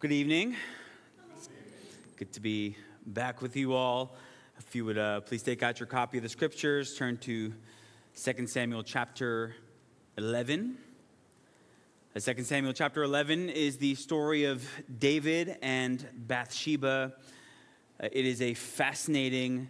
Good 0.00 0.12
evening. 0.12 0.56
Good 2.16 2.32
to 2.32 2.40
be 2.40 2.74
back 3.04 3.42
with 3.42 3.54
you 3.54 3.74
all. 3.74 4.16
If 4.58 4.74
you 4.74 4.86
would 4.86 4.96
uh, 4.96 5.20
please 5.20 5.42
take 5.42 5.62
out 5.62 5.78
your 5.78 5.88
copy 5.88 6.16
of 6.16 6.22
the 6.22 6.30
scriptures, 6.30 6.96
turn 6.96 7.18
to 7.18 7.52
2 8.16 8.46
Samuel 8.46 8.82
chapter 8.82 9.54
11. 10.16 10.78
Uh, 12.16 12.18
2 12.18 12.44
Samuel 12.44 12.72
chapter 12.72 13.02
11 13.02 13.50
is 13.50 13.76
the 13.76 13.94
story 13.94 14.44
of 14.44 14.66
David 14.98 15.58
and 15.60 16.08
Bathsheba. 16.16 17.12
Uh, 18.02 18.08
it 18.10 18.24
is 18.24 18.40
a 18.40 18.54
fascinating 18.54 19.68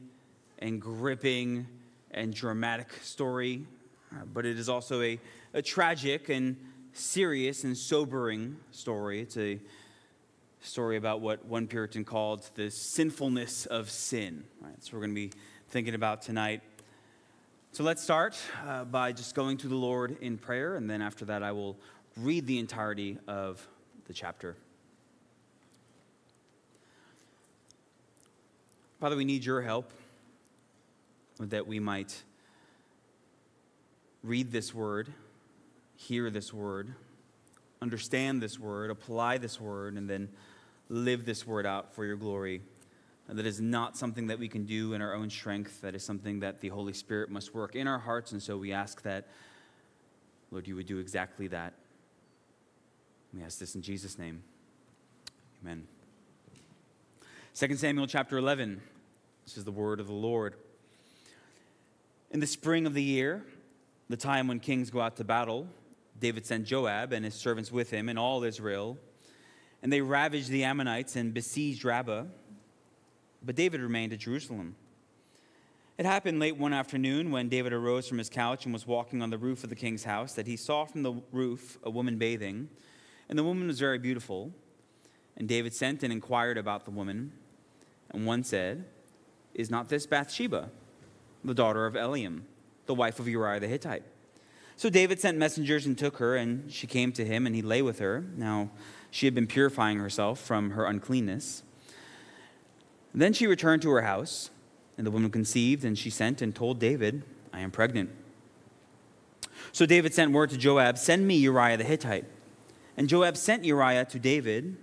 and 0.61 0.81
gripping 0.81 1.67
and 2.13 2.33
dramatic 2.33 2.93
story, 3.03 3.67
uh, 4.13 4.27
but 4.33 4.47
it 4.47 4.61
is 4.61 4.69
also 4.69 5.03
a, 5.03 5.19
a 5.55 5.61
tragic 5.61 6.29
and 6.29 6.57
serious 6.93 7.65
and 7.65 7.77
sobering 7.77 8.59
story. 8.71 9.23
It's 9.23 9.37
a 9.37 9.59
story 10.61 10.97
about 10.97 11.21
what 11.21 11.45
one 11.45 11.67
Puritan 11.67 12.05
called 12.05 12.49
the 12.55 12.71
sinfulness 12.71 13.67
of 13.67 13.91
sin. 13.91 14.45
Right, 14.61 14.75
so 14.81 14.91
we're 14.93 15.01
going 15.01 15.11
to 15.11 15.15
be 15.15 15.33
thinking 15.69 15.95
about 15.95 16.23
tonight. 16.23 16.63
So 17.73 17.85
let's 17.85 18.03
start 18.03 18.37
uh, 18.67 18.85
by 18.85 19.13
just 19.13 19.35
going 19.35 19.57
to 19.59 19.69
the 19.69 19.77
Lord 19.77 20.17
in 20.21 20.39
prayer, 20.39 20.77
and 20.77 20.91
then 20.91 21.01
after 21.01 21.25
that, 21.27 21.43
I 21.43 21.53
will 21.53 21.79
read 22.17 22.47
the 22.47 22.59
entirety 22.59 23.19
of 23.29 23.67
the 24.07 24.13
chapter. 24.13 24.57
Father, 28.99 29.17
we 29.17 29.25
need 29.25 29.45
your 29.45 29.63
help 29.63 29.93
that 31.39 31.67
we 31.67 31.81
might 31.81 32.23
read 34.23 34.53
this 34.53 34.75
word, 34.75 35.11
hear 35.97 36.29
this 36.29 36.53
word, 36.53 36.93
understand 37.81 38.43
this 38.43 38.59
word, 38.59 38.91
apply 38.91 39.39
this 39.39 39.59
word, 39.59 39.95
and 39.95 40.11
then 40.11 40.29
live 40.91 41.25
this 41.25 41.47
word 41.47 41.65
out 41.65 41.95
for 41.95 42.05
your 42.05 42.17
glory. 42.17 42.61
And 43.29 43.39
that 43.39 43.47
is 43.47 43.61
not 43.61 43.97
something 43.97 44.27
that 44.27 44.41
we 44.41 44.49
can 44.49 44.67
do 44.67 44.93
in 44.93 45.01
our 45.01 45.15
own 45.15 45.31
strength. 45.31 45.81
That 45.83 45.95
is 45.95 46.05
something 46.05 46.41
that 46.41 46.61
the 46.61 46.69
Holy 46.69 46.93
Spirit 46.93 47.31
must 47.31 47.55
work 47.55 47.77
in 47.77 47.87
our 47.87 48.01
hearts. 48.01 48.33
And 48.33 48.43
so 48.43 48.59
we 48.59 48.73
ask 48.73 49.01
that, 49.03 49.29
Lord, 50.51 50.67
you 50.67 50.75
would 50.75 50.87
do 50.87 50.99
exactly 50.99 51.47
that. 51.47 51.75
We 53.33 53.43
ask 53.43 53.61
this 53.61 53.77
in 53.77 53.83
Jesus' 53.83 54.19
name. 54.19 54.43
Amen. 55.63 55.87
2 57.55 57.77
Samuel 57.77 58.09
chapter 58.09 58.37
11. 58.37 58.83
This 59.45 59.57
is 59.57 59.65
the 59.65 59.71
word 59.71 60.01
of 60.01 60.09
the 60.09 60.13
Lord. 60.13 60.57
In 62.33 62.41
the 62.41 62.47
spring 62.49 62.85
of 62.85 62.95
the 62.95 63.03
year, 63.03 63.45
the 64.09 64.17
time 64.17 64.49
when 64.49 64.59
kings 64.59 64.91
go 64.91 65.01
out 65.01 65.17
to 65.17 65.25
battle, 65.25 65.69
David 66.19 66.47
sent 66.47 66.65
Joab 66.65 67.13
and 67.13 67.25
his 67.25 67.35
servants 67.35 67.71
with 67.71 67.91
him 67.91 68.09
and 68.09 68.19
all 68.19 68.43
Israel 68.43 68.99
and 69.83 69.93
they 69.93 70.01
ravaged 70.01 70.49
the 70.49 70.65
Ammonites 70.65 71.17
and 71.17 71.33
besieged 71.33 71.85
Rabbah. 71.85 72.25
But 73.43 73.57
David 73.57 73.81
remained 73.81 74.13
at 74.13 74.19
Jerusalem. 74.19 74.77
It 75.97 76.07
happened 76.07 76.39
late 76.39 76.57
one 76.57 76.73
afternoon 76.73 77.31
when 77.31 77.49
David 77.49 77.73
arose 77.73 78.09
from 78.09 78.19
his 78.19 78.31
couch 78.31 78.65
and 78.65 78.73
was 78.73 78.87
walking 78.87 79.21
on 79.21 79.31
the 79.31 79.39
roof 79.39 79.65
of 79.65 79.71
the 79.71 79.77
king's 79.77 80.05
house 80.05 80.33
that 80.35 80.47
he 80.47 80.57
saw 80.57 80.85
from 80.85 81.03
the 81.03 81.15
roof 81.31 81.79
a 81.83 81.91
woman 81.91 82.17
bathing, 82.17 82.69
and 83.29 83.39
the 83.39 83.45
woman 83.45 83.67
was 83.67 83.79
very 83.79 83.99
beautiful. 83.99 84.53
And 85.37 85.49
David 85.49 85.75
sent 85.75 86.03
and 86.03 86.13
inquired 86.13 86.59
about 86.59 86.85
the 86.85 86.91
woman. 86.91 87.33
And 88.11 88.27
one 88.27 88.45
said, 88.45 88.85
Is 89.55 89.71
not 89.71 89.89
this 89.89 90.07
Bathsheba, 90.07 90.71
the 91.45 91.55
daughter 91.55 91.87
of 91.87 91.95
Eliam, 91.95 92.43
the 92.87 92.95
wife 92.95 93.21
of 93.21 93.29
Uriah 93.29 93.61
the 93.61 93.69
Hittite? 93.69 94.03
So 94.77 94.91
David 94.91 95.21
sent 95.21 95.39
messengers 95.39 95.87
and 95.87 95.97
took 95.97 96.17
her, 96.17 96.37
and 96.37 96.73
she 96.73 96.87
came 96.87 97.13
to 97.13 97.25
him, 97.25 97.47
and 97.47 97.55
he 97.55 97.63
lay 97.63 97.83
with 97.83 97.99
her. 97.99 98.25
Now, 98.37 98.71
she 99.11 99.27
had 99.27 99.35
been 99.35 99.47
purifying 99.47 99.99
herself 99.99 100.41
from 100.41 100.71
her 100.71 100.85
uncleanness. 100.85 101.63
Then 103.15 103.33
she 103.33 103.47
returned 103.47 103.83
to 103.83 103.91
her 103.91 104.03
house, 104.03 104.51
and 104.97 105.07
the 105.07 105.11
woman 105.11 105.31
conceived, 105.31 105.85
and 105.85 105.99
she 105.99 106.11
sent 106.11 106.41
and 106.43 106.55
told 106.55 106.79
David, 106.79 107.25
I 107.53 107.61
am 107.61 107.71
pregnant. 107.71 108.11
So 109.73 109.87
David 109.87 110.15
sent 110.15 110.33
word 110.33 110.51
to 110.51 110.57
Joab, 110.57 110.99
Send 110.99 111.27
me 111.27 111.37
Uriah 111.37 111.77
the 111.77 111.85
Hittite. 111.85 112.25
And 112.97 113.09
Joab 113.09 113.37
sent 113.37 113.65
Uriah 113.65 114.05
to 114.07 114.19
David. 114.19 114.77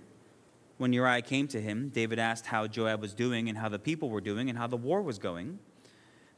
When 0.76 0.92
Uriah 0.92 1.22
came 1.22 1.48
to 1.48 1.60
him, 1.60 1.88
David 1.88 2.18
asked 2.18 2.46
how 2.46 2.66
Joab 2.66 3.00
was 3.00 3.14
doing, 3.14 3.48
and 3.48 3.58
how 3.58 3.68
the 3.68 3.78
people 3.78 4.10
were 4.10 4.20
doing, 4.20 4.48
and 4.48 4.58
how 4.58 4.66
the 4.66 4.76
war 4.76 5.02
was 5.02 5.18
going. 5.18 5.58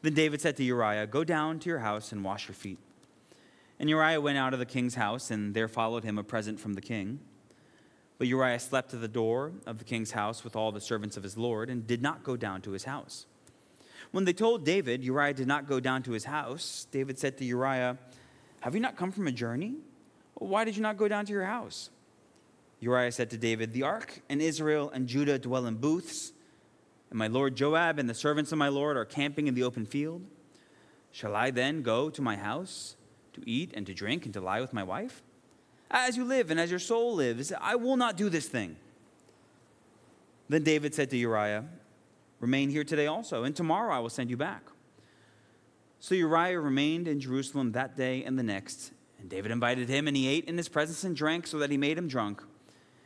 Then 0.02 0.14
David 0.14 0.40
said 0.40 0.56
to 0.56 0.64
Uriah, 0.64 1.06
Go 1.06 1.24
down 1.24 1.58
to 1.60 1.68
your 1.68 1.80
house 1.80 2.12
and 2.12 2.24
wash 2.24 2.48
your 2.48 2.54
feet. 2.54 2.78
And 3.78 3.88
Uriah 3.88 4.20
went 4.20 4.38
out 4.38 4.52
of 4.52 4.58
the 4.58 4.66
king's 4.66 4.94
house, 4.94 5.30
and 5.30 5.54
there 5.54 5.68
followed 5.68 6.04
him 6.04 6.18
a 6.18 6.22
present 6.22 6.60
from 6.60 6.74
the 6.74 6.80
king. 6.80 7.20
But 8.20 8.28
Uriah 8.28 8.60
slept 8.60 8.92
at 8.92 9.00
the 9.00 9.08
door 9.08 9.52
of 9.64 9.78
the 9.78 9.84
king's 9.84 10.10
house 10.10 10.44
with 10.44 10.54
all 10.54 10.72
the 10.72 10.80
servants 10.82 11.16
of 11.16 11.22
his 11.22 11.38
lord 11.38 11.70
and 11.70 11.86
did 11.86 12.02
not 12.02 12.22
go 12.22 12.36
down 12.36 12.60
to 12.60 12.72
his 12.72 12.84
house. 12.84 13.24
When 14.10 14.26
they 14.26 14.34
told 14.34 14.62
David 14.62 15.02
Uriah 15.02 15.32
did 15.32 15.46
not 15.46 15.66
go 15.66 15.80
down 15.80 16.02
to 16.02 16.12
his 16.12 16.26
house, 16.26 16.86
David 16.90 17.18
said 17.18 17.38
to 17.38 17.46
Uriah, 17.46 17.96
Have 18.60 18.74
you 18.74 18.80
not 18.82 18.98
come 18.98 19.10
from 19.10 19.26
a 19.26 19.32
journey? 19.32 19.76
Why 20.34 20.66
did 20.66 20.76
you 20.76 20.82
not 20.82 20.98
go 20.98 21.08
down 21.08 21.24
to 21.24 21.32
your 21.32 21.46
house? 21.46 21.88
Uriah 22.80 23.10
said 23.10 23.30
to 23.30 23.38
David, 23.38 23.72
The 23.72 23.84
ark 23.84 24.20
and 24.28 24.42
Israel 24.42 24.90
and 24.90 25.06
Judah 25.06 25.38
dwell 25.38 25.64
in 25.64 25.76
booths, 25.76 26.34
and 27.08 27.18
my 27.18 27.26
lord 27.26 27.56
Joab 27.56 27.98
and 27.98 28.06
the 28.06 28.12
servants 28.12 28.52
of 28.52 28.58
my 28.58 28.68
lord 28.68 28.98
are 28.98 29.06
camping 29.06 29.46
in 29.46 29.54
the 29.54 29.62
open 29.62 29.86
field. 29.86 30.26
Shall 31.10 31.34
I 31.34 31.50
then 31.52 31.80
go 31.80 32.10
to 32.10 32.20
my 32.20 32.36
house 32.36 32.96
to 33.32 33.42
eat 33.46 33.72
and 33.72 33.86
to 33.86 33.94
drink 33.94 34.26
and 34.26 34.34
to 34.34 34.42
lie 34.42 34.60
with 34.60 34.74
my 34.74 34.84
wife? 34.84 35.22
As 35.90 36.16
you 36.16 36.24
live 36.24 36.50
and 36.50 36.60
as 36.60 36.70
your 36.70 36.78
soul 36.78 37.16
lives, 37.16 37.52
I 37.60 37.74
will 37.74 37.96
not 37.96 38.16
do 38.16 38.28
this 38.28 38.48
thing. 38.48 38.76
Then 40.48 40.62
David 40.62 40.94
said 40.94 41.10
to 41.10 41.16
Uriah, 41.16 41.64
Remain 42.38 42.70
here 42.70 42.84
today 42.84 43.06
also, 43.06 43.44
and 43.44 43.54
tomorrow 43.54 43.94
I 43.94 43.98
will 43.98 44.08
send 44.08 44.30
you 44.30 44.36
back. 44.36 44.62
So 45.98 46.14
Uriah 46.14 46.58
remained 46.58 47.06
in 47.06 47.20
Jerusalem 47.20 47.72
that 47.72 47.96
day 47.96 48.24
and 48.24 48.38
the 48.38 48.42
next. 48.42 48.92
And 49.18 49.28
David 49.28 49.50
invited 49.50 49.88
him, 49.88 50.08
and 50.08 50.16
he 50.16 50.26
ate 50.26 50.46
in 50.46 50.56
his 50.56 50.68
presence 50.68 51.04
and 51.04 51.14
drank 51.14 51.46
so 51.46 51.58
that 51.58 51.70
he 51.70 51.76
made 51.76 51.98
him 51.98 52.08
drunk. 52.08 52.42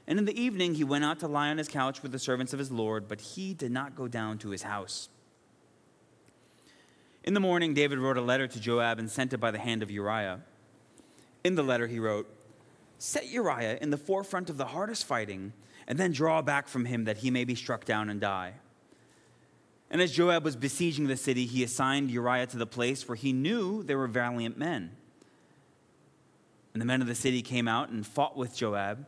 And 0.06 0.18
in 0.18 0.26
the 0.26 0.40
evening 0.40 0.74
he 0.74 0.84
went 0.84 1.04
out 1.04 1.18
to 1.20 1.28
lie 1.28 1.48
on 1.48 1.58
his 1.58 1.68
couch 1.68 2.02
with 2.02 2.12
the 2.12 2.18
servants 2.18 2.52
of 2.52 2.58
his 2.58 2.70
Lord, 2.70 3.08
but 3.08 3.20
he 3.20 3.54
did 3.54 3.72
not 3.72 3.96
go 3.96 4.06
down 4.06 4.38
to 4.38 4.50
his 4.50 4.62
house. 4.62 5.08
In 7.24 7.34
the 7.34 7.40
morning, 7.40 7.74
David 7.74 7.98
wrote 7.98 8.18
a 8.18 8.22
letter 8.22 8.46
to 8.46 8.60
Joab 8.60 8.98
and 8.98 9.10
sent 9.10 9.32
it 9.32 9.38
by 9.38 9.50
the 9.50 9.58
hand 9.58 9.82
of 9.82 9.90
Uriah. 9.90 10.40
In 11.42 11.54
the 11.54 11.62
letter, 11.62 11.86
he 11.86 11.98
wrote, 11.98 12.28
Set 12.98 13.28
Uriah 13.30 13.78
in 13.80 13.90
the 13.90 13.96
forefront 13.96 14.50
of 14.50 14.56
the 14.56 14.66
hardest 14.66 15.04
fighting, 15.04 15.52
and 15.86 15.98
then 15.98 16.12
draw 16.12 16.42
back 16.42 16.68
from 16.68 16.86
him 16.86 17.04
that 17.04 17.18
he 17.18 17.30
may 17.30 17.44
be 17.44 17.54
struck 17.54 17.84
down 17.84 18.08
and 18.08 18.20
die. 18.20 18.54
And 19.90 20.00
as 20.00 20.12
Joab 20.12 20.44
was 20.44 20.56
besieging 20.56 21.06
the 21.06 21.16
city, 21.16 21.46
he 21.46 21.62
assigned 21.62 22.10
Uriah 22.10 22.46
to 22.46 22.56
the 22.56 22.66
place 22.66 23.06
where 23.06 23.16
he 23.16 23.32
knew 23.32 23.82
there 23.82 23.98
were 23.98 24.08
valiant 24.08 24.58
men. 24.58 24.90
And 26.72 26.80
the 26.80 26.86
men 26.86 27.00
of 27.00 27.06
the 27.06 27.14
city 27.14 27.42
came 27.42 27.68
out 27.68 27.90
and 27.90 28.06
fought 28.06 28.36
with 28.36 28.56
Joab, 28.56 29.06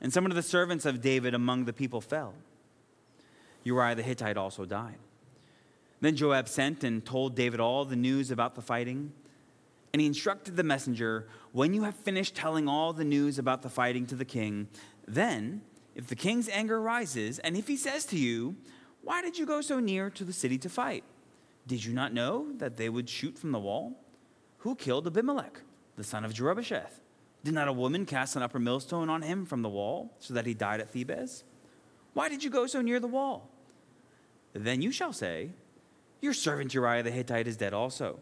and 0.00 0.12
some 0.12 0.26
of 0.26 0.34
the 0.34 0.42
servants 0.42 0.84
of 0.84 1.00
David 1.00 1.34
among 1.34 1.64
the 1.64 1.72
people 1.72 2.00
fell. 2.00 2.34
Uriah 3.62 3.94
the 3.94 4.02
Hittite 4.02 4.36
also 4.36 4.64
died. 4.64 4.98
Then 6.00 6.16
Joab 6.16 6.48
sent 6.48 6.84
and 6.84 7.04
told 7.04 7.34
David 7.34 7.60
all 7.60 7.84
the 7.84 7.96
news 7.96 8.30
about 8.30 8.54
the 8.54 8.62
fighting. 8.62 9.12
And 9.96 10.02
he 10.02 10.06
instructed 10.08 10.56
the 10.56 10.62
messenger 10.62 11.26
When 11.52 11.72
you 11.72 11.84
have 11.84 11.94
finished 11.94 12.34
telling 12.34 12.68
all 12.68 12.92
the 12.92 13.02
news 13.02 13.38
about 13.38 13.62
the 13.62 13.70
fighting 13.70 14.04
to 14.08 14.14
the 14.14 14.26
king, 14.26 14.68
then, 15.08 15.62
if 15.94 16.06
the 16.08 16.14
king's 16.14 16.50
anger 16.50 16.78
rises, 16.78 17.38
and 17.38 17.56
if 17.56 17.66
he 17.66 17.78
says 17.78 18.04
to 18.08 18.18
you, 18.18 18.56
Why 19.00 19.22
did 19.22 19.38
you 19.38 19.46
go 19.46 19.62
so 19.62 19.80
near 19.80 20.10
to 20.10 20.22
the 20.22 20.34
city 20.34 20.58
to 20.58 20.68
fight? 20.68 21.02
Did 21.66 21.82
you 21.82 21.94
not 21.94 22.12
know 22.12 22.52
that 22.58 22.76
they 22.76 22.90
would 22.90 23.08
shoot 23.08 23.38
from 23.38 23.52
the 23.52 23.58
wall? 23.58 23.98
Who 24.58 24.74
killed 24.74 25.06
Abimelech, 25.06 25.62
the 25.96 26.04
son 26.04 26.26
of 26.26 26.34
Jerubbesheth? 26.34 27.00
Did 27.42 27.54
not 27.54 27.66
a 27.66 27.72
woman 27.72 28.04
cast 28.04 28.36
an 28.36 28.42
upper 28.42 28.58
millstone 28.58 29.08
on 29.08 29.22
him 29.22 29.46
from 29.46 29.62
the 29.62 29.70
wall, 29.70 30.12
so 30.18 30.34
that 30.34 30.44
he 30.44 30.52
died 30.52 30.80
at 30.82 30.92
Thebez? 30.92 31.42
Why 32.12 32.28
did 32.28 32.44
you 32.44 32.50
go 32.50 32.66
so 32.66 32.82
near 32.82 33.00
the 33.00 33.06
wall? 33.06 33.48
Then 34.52 34.82
you 34.82 34.92
shall 34.92 35.14
say, 35.14 35.52
Your 36.20 36.34
servant 36.34 36.74
Uriah 36.74 37.02
the 37.02 37.10
Hittite 37.10 37.48
is 37.48 37.56
dead 37.56 37.72
also. 37.72 38.20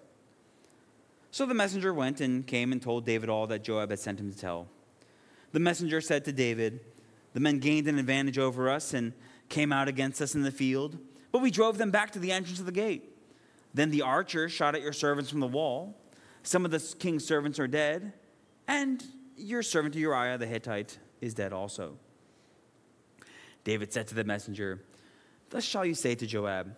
So 1.34 1.46
the 1.46 1.52
messenger 1.52 1.92
went 1.92 2.20
and 2.20 2.46
came 2.46 2.70
and 2.70 2.80
told 2.80 3.04
David 3.04 3.28
all 3.28 3.48
that 3.48 3.64
Joab 3.64 3.90
had 3.90 3.98
sent 3.98 4.20
him 4.20 4.30
to 4.30 4.38
tell. 4.38 4.68
The 5.50 5.58
messenger 5.58 6.00
said 6.00 6.24
to 6.26 6.32
David, 6.32 6.78
The 7.32 7.40
men 7.40 7.58
gained 7.58 7.88
an 7.88 7.98
advantage 7.98 8.38
over 8.38 8.70
us 8.70 8.94
and 8.94 9.12
came 9.48 9.72
out 9.72 9.88
against 9.88 10.22
us 10.22 10.36
in 10.36 10.42
the 10.42 10.52
field, 10.52 10.96
but 11.32 11.42
we 11.42 11.50
drove 11.50 11.76
them 11.76 11.90
back 11.90 12.12
to 12.12 12.20
the 12.20 12.30
entrance 12.30 12.60
of 12.60 12.66
the 12.66 12.70
gate. 12.70 13.16
Then 13.74 13.90
the 13.90 14.02
archers 14.02 14.52
shot 14.52 14.76
at 14.76 14.80
your 14.80 14.92
servants 14.92 15.28
from 15.28 15.40
the 15.40 15.48
wall. 15.48 15.98
Some 16.44 16.64
of 16.64 16.70
the 16.70 16.78
king's 17.00 17.24
servants 17.24 17.58
are 17.58 17.66
dead, 17.66 18.12
and 18.68 19.02
your 19.36 19.64
servant 19.64 19.96
Uriah 19.96 20.38
the 20.38 20.46
Hittite 20.46 21.00
is 21.20 21.34
dead 21.34 21.52
also. 21.52 21.96
David 23.64 23.92
said 23.92 24.06
to 24.06 24.14
the 24.14 24.22
messenger, 24.22 24.84
Thus 25.50 25.64
shall 25.64 25.84
you 25.84 25.96
say 25.96 26.14
to 26.14 26.28
Joab, 26.28 26.76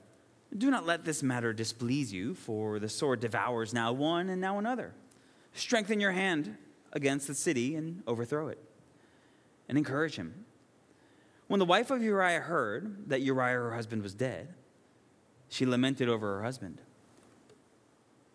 do 0.56 0.70
not 0.70 0.86
let 0.86 1.04
this 1.04 1.22
matter 1.22 1.52
displease 1.52 2.12
you, 2.12 2.34
for 2.34 2.78
the 2.78 2.88
sword 2.88 3.20
devours 3.20 3.74
now 3.74 3.92
one 3.92 4.28
and 4.28 4.40
now 4.40 4.58
another. 4.58 4.92
Strengthen 5.54 6.00
your 6.00 6.12
hand 6.12 6.56
against 6.92 7.26
the 7.26 7.34
city 7.34 7.74
and 7.74 8.02
overthrow 8.06 8.48
it, 8.48 8.62
and 9.68 9.76
encourage 9.76 10.16
him. 10.16 10.44
When 11.48 11.60
the 11.60 11.66
wife 11.66 11.90
of 11.90 12.02
Uriah 12.02 12.40
heard 12.40 13.08
that 13.08 13.20
Uriah, 13.20 13.54
her 13.54 13.74
husband, 13.74 14.02
was 14.02 14.14
dead, 14.14 14.54
she 15.48 15.64
lamented 15.64 16.08
over 16.08 16.36
her 16.36 16.42
husband. 16.42 16.80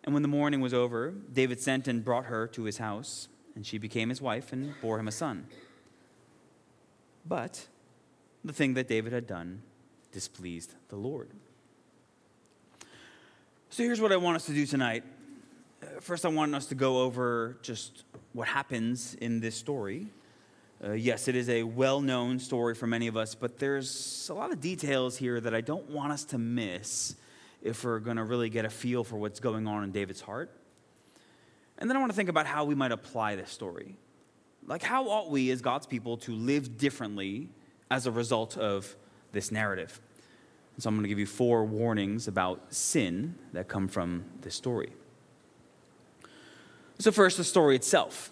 And 0.04 0.14
when 0.14 0.22
the 0.22 0.28
mourning 0.28 0.60
was 0.60 0.74
over, 0.74 1.10
David 1.10 1.60
sent 1.60 1.86
and 1.86 2.04
brought 2.04 2.24
her 2.24 2.46
to 2.48 2.64
his 2.64 2.78
house, 2.78 3.28
and 3.54 3.66
she 3.66 3.78
became 3.78 4.08
his 4.08 4.20
wife 4.20 4.52
and 4.52 4.74
bore 4.80 4.98
him 4.98 5.08
a 5.08 5.12
son. 5.12 5.46
But 7.24 7.68
the 8.44 8.52
thing 8.52 8.74
that 8.74 8.88
David 8.88 9.12
had 9.12 9.26
done 9.26 9.62
displeased 10.10 10.74
the 10.88 10.96
Lord. 10.96 11.30
So 13.72 13.82
here's 13.82 14.02
what 14.02 14.12
I 14.12 14.18
want 14.18 14.36
us 14.36 14.44
to 14.44 14.52
do 14.52 14.66
tonight. 14.66 15.02
Uh, 15.82 15.86
first, 15.98 16.26
I 16.26 16.28
want 16.28 16.54
us 16.54 16.66
to 16.66 16.74
go 16.74 16.98
over 16.98 17.56
just 17.62 18.04
what 18.34 18.46
happens 18.46 19.14
in 19.14 19.40
this 19.40 19.56
story. 19.56 20.08
Uh, 20.84 20.92
yes, 20.92 21.26
it 21.26 21.34
is 21.34 21.48
a 21.48 21.62
well 21.62 22.02
known 22.02 22.38
story 22.38 22.74
for 22.74 22.86
many 22.86 23.06
of 23.06 23.16
us, 23.16 23.34
but 23.34 23.58
there's 23.58 24.28
a 24.28 24.34
lot 24.34 24.52
of 24.52 24.60
details 24.60 25.16
here 25.16 25.40
that 25.40 25.54
I 25.54 25.62
don't 25.62 25.88
want 25.88 26.12
us 26.12 26.24
to 26.24 26.38
miss 26.38 27.16
if 27.62 27.82
we're 27.82 28.00
going 28.00 28.18
to 28.18 28.24
really 28.24 28.50
get 28.50 28.66
a 28.66 28.68
feel 28.68 29.04
for 29.04 29.16
what's 29.16 29.40
going 29.40 29.66
on 29.66 29.84
in 29.84 29.90
David's 29.90 30.20
heart. 30.20 30.50
And 31.78 31.88
then 31.88 31.96
I 31.96 32.00
want 32.00 32.12
to 32.12 32.16
think 32.16 32.28
about 32.28 32.44
how 32.44 32.66
we 32.66 32.74
might 32.74 32.92
apply 32.92 33.36
this 33.36 33.50
story. 33.50 33.96
Like, 34.66 34.82
how 34.82 35.08
ought 35.08 35.30
we 35.30 35.50
as 35.50 35.62
God's 35.62 35.86
people 35.86 36.18
to 36.18 36.32
live 36.32 36.76
differently 36.76 37.48
as 37.90 38.06
a 38.06 38.10
result 38.10 38.58
of 38.58 38.94
this 39.32 39.50
narrative? 39.50 39.98
So 40.78 40.88
I'm 40.88 40.94
going 40.94 41.04
to 41.04 41.08
give 41.08 41.18
you 41.18 41.26
four 41.26 41.64
warnings 41.64 42.28
about 42.28 42.72
sin 42.72 43.36
that 43.52 43.68
come 43.68 43.88
from 43.88 44.24
this 44.40 44.54
story. 44.54 44.92
So, 46.98 47.12
first, 47.12 47.36
the 47.36 47.44
story 47.44 47.76
itself. 47.76 48.30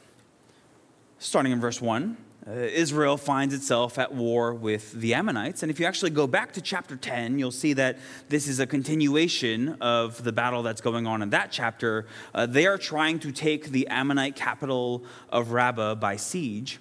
Starting 1.19 1.53
in 1.53 1.61
verse 1.61 1.83
1, 1.83 2.17
uh, 2.47 2.53
Israel 2.53 3.19
finds 3.19 3.53
itself 3.53 3.99
at 3.99 4.15
war 4.15 4.55
with 4.55 4.93
the 4.93 5.13
Ammonites. 5.13 5.63
And 5.63 5.71
if 5.71 5.79
you 5.79 5.85
actually 5.85 6.11
go 6.11 6.27
back 6.27 6.53
to 6.53 6.63
chapter 6.63 6.97
10, 6.97 7.39
you'll 7.39 7.51
see 7.51 7.75
that 7.75 7.99
this 8.31 8.49
is 8.49 8.59
a 8.59 8.67
continuation 8.67 9.77
of 9.83 10.25
the 10.25 10.33
battle 10.33 10.63
that's 10.63 10.81
going 10.81 11.07
on 11.07 11.21
in 11.21 11.31
that 11.31 11.53
chapter. 11.53 12.07
Uh, 12.35 12.47
they 12.47 12.67
are 12.67 12.79
trying 12.79 13.19
to 13.19 13.33
take 13.33 13.67
the 13.67 13.87
Ammonite 13.89 14.37
capital 14.37 15.05
of 15.29 15.53
Rabbah 15.53 15.97
by 15.97 16.17
siege. 16.17 16.81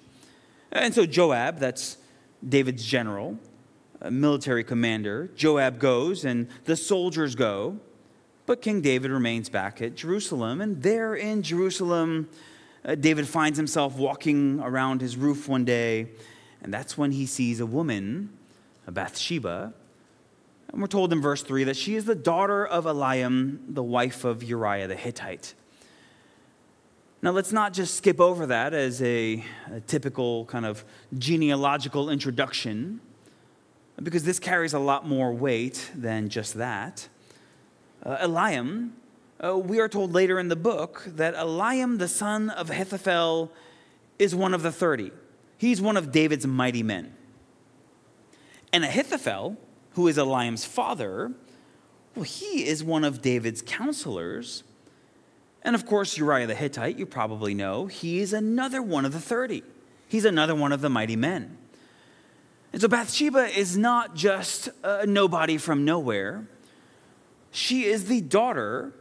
And 0.72 0.94
so 0.94 1.04
Joab, 1.04 1.58
that's 1.58 1.98
David's 2.48 2.84
general, 2.84 3.38
military 4.08 4.64
commander, 4.64 5.28
Joab 5.34 5.78
goes 5.78 6.24
and 6.24 6.48
the 6.64 6.76
soldiers 6.76 7.34
go. 7.34 7.78
But 8.46 8.62
King 8.62 8.80
David 8.80 9.10
remains 9.10 9.48
back 9.48 9.82
at 9.82 9.94
Jerusalem. 9.94 10.60
And 10.60 10.82
there 10.82 11.14
in 11.14 11.42
Jerusalem, 11.42 12.28
uh, 12.84 12.94
David 12.94 13.28
finds 13.28 13.58
himself 13.58 13.96
walking 13.96 14.60
around 14.60 15.00
his 15.00 15.16
roof 15.16 15.48
one 15.48 15.64
day, 15.64 16.08
and 16.62 16.72
that's 16.72 16.96
when 16.96 17.12
he 17.12 17.26
sees 17.26 17.60
a 17.60 17.66
woman, 17.66 18.30
a 18.86 18.92
Bathsheba. 18.92 19.74
And 20.72 20.80
we're 20.80 20.88
told 20.88 21.12
in 21.12 21.20
verse 21.20 21.42
3 21.42 21.64
that 21.64 21.76
she 21.76 21.94
is 21.94 22.06
the 22.06 22.14
daughter 22.14 22.66
of 22.66 22.84
Eliam, 22.84 23.58
the 23.68 23.82
wife 23.82 24.24
of 24.24 24.42
Uriah 24.42 24.88
the 24.88 24.96
Hittite. 24.96 25.54
Now, 27.22 27.32
let's 27.32 27.52
not 27.52 27.74
just 27.74 27.96
skip 27.96 28.18
over 28.18 28.46
that 28.46 28.72
as 28.72 29.02
a, 29.02 29.44
a 29.70 29.80
typical 29.80 30.46
kind 30.46 30.64
of 30.64 30.84
genealogical 31.18 32.08
introduction, 32.08 33.00
because 34.02 34.24
this 34.24 34.38
carries 34.38 34.72
a 34.72 34.78
lot 34.78 35.06
more 35.06 35.32
weight 35.32 35.90
than 35.94 36.28
just 36.28 36.54
that. 36.54 37.08
Uh, 38.02 38.16
Eliam 38.18 38.90
uh, 39.42 39.56
we 39.56 39.80
are 39.80 39.88
told 39.88 40.12
later 40.12 40.38
in 40.38 40.48
the 40.48 40.56
book 40.56 41.02
that 41.06 41.34
Eliam, 41.34 41.98
the 41.98 42.08
son 42.08 42.50
of 42.50 42.68
Ahithophel, 42.68 43.50
is 44.18 44.34
one 44.34 44.52
of 44.52 44.62
the 44.62 44.70
30. 44.70 45.12
He's 45.56 45.80
one 45.80 45.96
of 45.96 46.12
David's 46.12 46.46
mighty 46.46 46.82
men. 46.82 47.14
And 48.70 48.84
Ahithophel, 48.84 49.56
who 49.92 50.08
is 50.08 50.18
Eliam's 50.18 50.66
father, 50.66 51.32
well, 52.14 52.24
he 52.24 52.66
is 52.66 52.84
one 52.84 53.02
of 53.02 53.22
David's 53.22 53.62
counselors. 53.62 54.62
And 55.62 55.74
of 55.74 55.86
course, 55.86 56.18
Uriah 56.18 56.46
the 56.46 56.54
Hittite, 56.54 56.98
you 56.98 57.06
probably 57.06 57.54
know, 57.54 57.86
he 57.86 58.20
is 58.20 58.34
another 58.34 58.82
one 58.82 59.06
of 59.06 59.12
the 59.12 59.20
30. 59.20 59.62
He's 60.06 60.26
another 60.26 60.54
one 60.54 60.72
of 60.72 60.82
the 60.82 60.90
mighty 60.90 61.16
men. 61.16 61.56
And 62.72 62.80
so 62.80 62.88
Bathsheba 62.88 63.46
is 63.58 63.76
not 63.76 64.14
just 64.14 64.68
a 64.82 65.06
nobody 65.06 65.58
from 65.58 65.84
nowhere. 65.84 66.46
She 67.50 67.84
is 67.84 68.04
the 68.06 68.20
daughter 68.20 68.92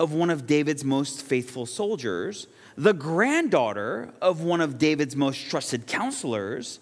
of 0.00 0.12
one 0.12 0.30
of 0.30 0.46
David's 0.46 0.84
most 0.84 1.22
faithful 1.22 1.66
soldiers, 1.66 2.48
the 2.76 2.92
granddaughter 2.92 4.12
of 4.20 4.42
one 4.42 4.60
of 4.60 4.78
David's 4.78 5.14
most 5.14 5.48
trusted 5.48 5.86
counselors, 5.86 6.80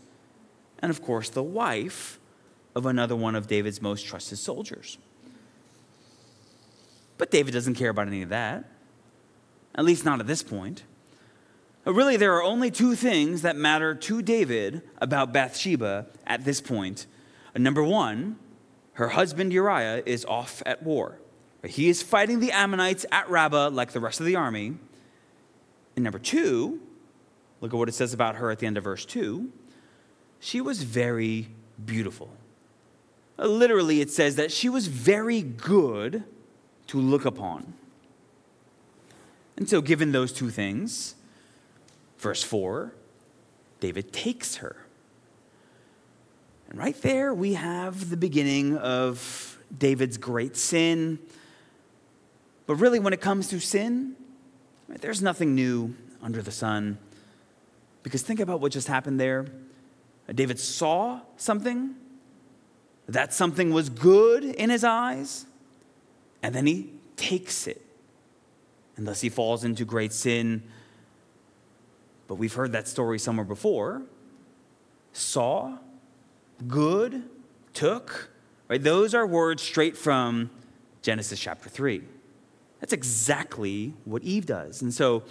and 0.79 0.91
of 0.91 1.03
course, 1.03 1.29
the 1.29 1.43
wife 1.43 2.19
of 2.75 2.87
another 2.87 3.15
one 3.15 3.35
of 3.35 3.47
David's 3.47 3.83
most 3.83 4.07
trusted 4.07 4.39
soldiers. 4.39 4.97
But 7.19 7.31
David 7.31 7.53
doesn't 7.53 7.75
care 7.75 7.91
about 7.91 8.09
any 8.09 8.23
of 8.23 8.31
that, 8.31 8.65
at 9.75 9.85
least 9.85 10.05
not 10.07 10.19
at 10.19 10.27
this 10.27 10.43
point. 10.43 10.83
Uh, 11.87 11.93
really, 11.93 12.17
there 12.17 12.35
are 12.35 12.43
only 12.43 12.71
two 12.71 12.95
things 12.95 13.43
that 13.43 13.57
matter 13.57 13.95
to 13.95 14.23
David 14.23 14.83
about 14.99 15.33
Bathsheba 15.33 16.07
at 16.27 16.45
this 16.45 16.61
point. 16.61 17.07
Uh, 17.55 17.59
number 17.59 17.83
one, 17.83 18.37
her 18.95 19.09
husband 19.09 19.53
Uriah 19.53 20.03
is 20.07 20.25
off 20.25 20.63
at 20.65 20.83
war. 20.83 21.19
Uh, 21.65 21.69
he 21.69 21.89
is 21.89 22.03
fighting 22.03 22.41
the 22.41 22.53
Ammonites 22.53 23.05
at 23.11 23.29
Rabbah 23.29 23.71
like 23.73 23.93
the 23.93 24.01
rest 24.01 24.21
of 24.21 24.27
the 24.27 24.37
army. 24.37 24.75
And 25.97 26.05
number 26.05 26.19
two, 26.19 26.81
look 27.61 27.73
at 27.73 27.77
what 27.77 27.89
it 27.89 27.95
says 27.95 28.15
about 28.15 28.37
her 28.37 28.51
at 28.51 28.61
the 28.61 28.67
end 28.67 28.79
of 28.79 28.85
verse 28.85 29.05
2. 29.05 29.51
She 30.39 30.61
was 30.61 30.83
very 30.83 31.49
beautiful. 31.85 32.31
Uh, 33.39 33.47
literally, 33.47 34.01
it 34.01 34.11
says 34.11 34.37
that 34.37 34.53
she 34.53 34.69
was 34.69 34.87
very 34.87 35.43
good 35.43 36.25
to 36.89 37.01
look 37.01 37.25
upon. 37.25 37.75
And 39.57 39.69
so, 39.69 39.81
given 39.81 40.13
those 40.13 40.33
two 40.33 40.51
things, 40.51 41.15
verse 42.23 42.43
4, 42.43 42.95
David 43.81 44.13
takes 44.13 44.57
her. 44.57 44.77
And 46.71 46.79
right 46.79 47.01
there, 47.03 47.35
we 47.35 47.55
have 47.55 48.09
the 48.09 48.17
beginning 48.17 48.79
of 48.79 49.59
David's 49.77 50.17
great 50.17 50.57
sin 50.57 51.19
but 52.67 52.77
really, 52.77 52.99
when 52.99 53.13
it 53.13 53.21
comes 53.21 53.49
to 53.49 53.61
sin, 53.61 54.15
right, 54.89 55.01
there's 55.01 55.21
nothing 55.21 55.55
new 55.55 55.95
under 56.23 56.43
the 56.43 56.51
sun. 56.51 56.99
Because 58.03 58.23
think 58.23 58.41
about 58.41 58.61
what 58.61 58.73
just 58.73 58.89
happened 58.89 59.21
there. 59.21 59.47
David 60.33 60.59
saw 60.59 61.21
something, 61.37 61.95
that 63.09 63.35
something 63.35 63.73
was 63.73 63.91
good 63.91 64.45
in 64.45 64.71
his 64.71 64.85
eyes, 64.85 65.45
and 66.43 66.55
then 66.55 66.67
he 66.67 66.93
takes 67.17 67.67
it. 67.67 67.85
And 68.97 69.07
thus 69.07 69.21
he 69.21 69.29
falls 69.29 69.65
into 69.65 69.85
great 69.85 70.13
sin. 70.13 70.63
But 72.33 72.39
we've 72.39 72.55
heard 72.55 72.73
that 72.73 72.89
story 72.89 73.19
somewhere 73.19 73.45
before. 73.45 74.01
Saw, 75.13 75.77
good, 76.67 77.25
took, 77.75 78.31
right? 78.69 78.83
Those 78.83 79.15
are 79.15 79.27
words 79.27 79.63
straight 79.63 79.99
from 79.99 80.49
Genesis 81.03 81.39
chapter 81.39 81.69
3. 81.69 82.01
That's 82.81 82.95
exactly 82.95 83.93
what 84.07 84.23
Eve 84.23 84.47
does. 84.47 84.81
And 84.81 84.95
so 84.95 85.25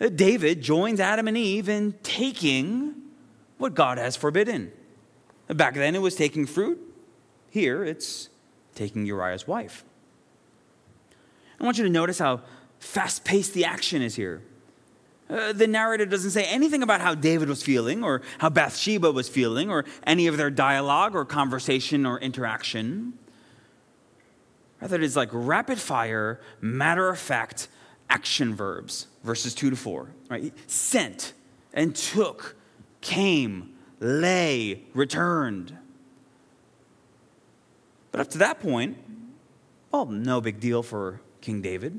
uh, 0.00 0.10
David 0.10 0.62
joins 0.62 1.00
Adam 1.00 1.26
and 1.26 1.36
Eve 1.36 1.68
in 1.68 1.94
taking 2.04 3.02
what 3.58 3.74
God 3.74 3.98
has 3.98 4.14
forbidden. 4.14 4.70
Back 5.48 5.74
then 5.74 5.96
it 5.96 6.02
was 6.02 6.14
taking 6.14 6.46
fruit. 6.46 6.78
Here 7.50 7.82
it's 7.84 8.28
taking 8.76 9.06
Uriah's 9.06 9.48
wife. 9.48 9.82
I 11.58 11.64
want 11.64 11.78
you 11.78 11.84
to 11.84 11.90
notice 11.90 12.20
how 12.20 12.42
fast 12.78 13.24
paced 13.24 13.54
the 13.54 13.64
action 13.64 14.02
is 14.02 14.14
here. 14.14 14.40
Uh, 15.34 15.52
the 15.52 15.66
narrative 15.66 16.10
doesn't 16.10 16.30
say 16.30 16.44
anything 16.44 16.82
about 16.82 17.00
how 17.00 17.12
David 17.12 17.48
was 17.48 17.60
feeling 17.60 18.04
or 18.04 18.22
how 18.38 18.48
Bathsheba 18.48 19.10
was 19.10 19.28
feeling 19.28 19.68
or 19.68 19.84
any 20.06 20.28
of 20.28 20.36
their 20.36 20.50
dialogue 20.50 21.16
or 21.16 21.24
conversation 21.24 22.06
or 22.06 22.20
interaction. 22.20 23.18
Rather, 24.80 24.94
it 24.94 25.02
is 25.02 25.16
like 25.16 25.30
rapid 25.32 25.78
fire, 25.78 26.40
matter 26.60 27.08
of 27.08 27.18
fact 27.18 27.66
action 28.08 28.54
verbs, 28.54 29.08
verses 29.24 29.54
2 29.54 29.70
to 29.70 29.76
4. 29.76 30.08
Right? 30.30 30.52
Sent 30.68 31.32
and 31.72 31.96
took, 31.96 32.54
came, 33.00 33.74
lay, 33.98 34.84
returned. 34.94 35.76
But 38.12 38.20
up 38.20 38.30
to 38.30 38.38
that 38.38 38.60
point, 38.60 38.98
well, 39.90 40.06
no 40.06 40.40
big 40.40 40.60
deal 40.60 40.84
for 40.84 41.20
King 41.40 41.60
David. 41.60 41.98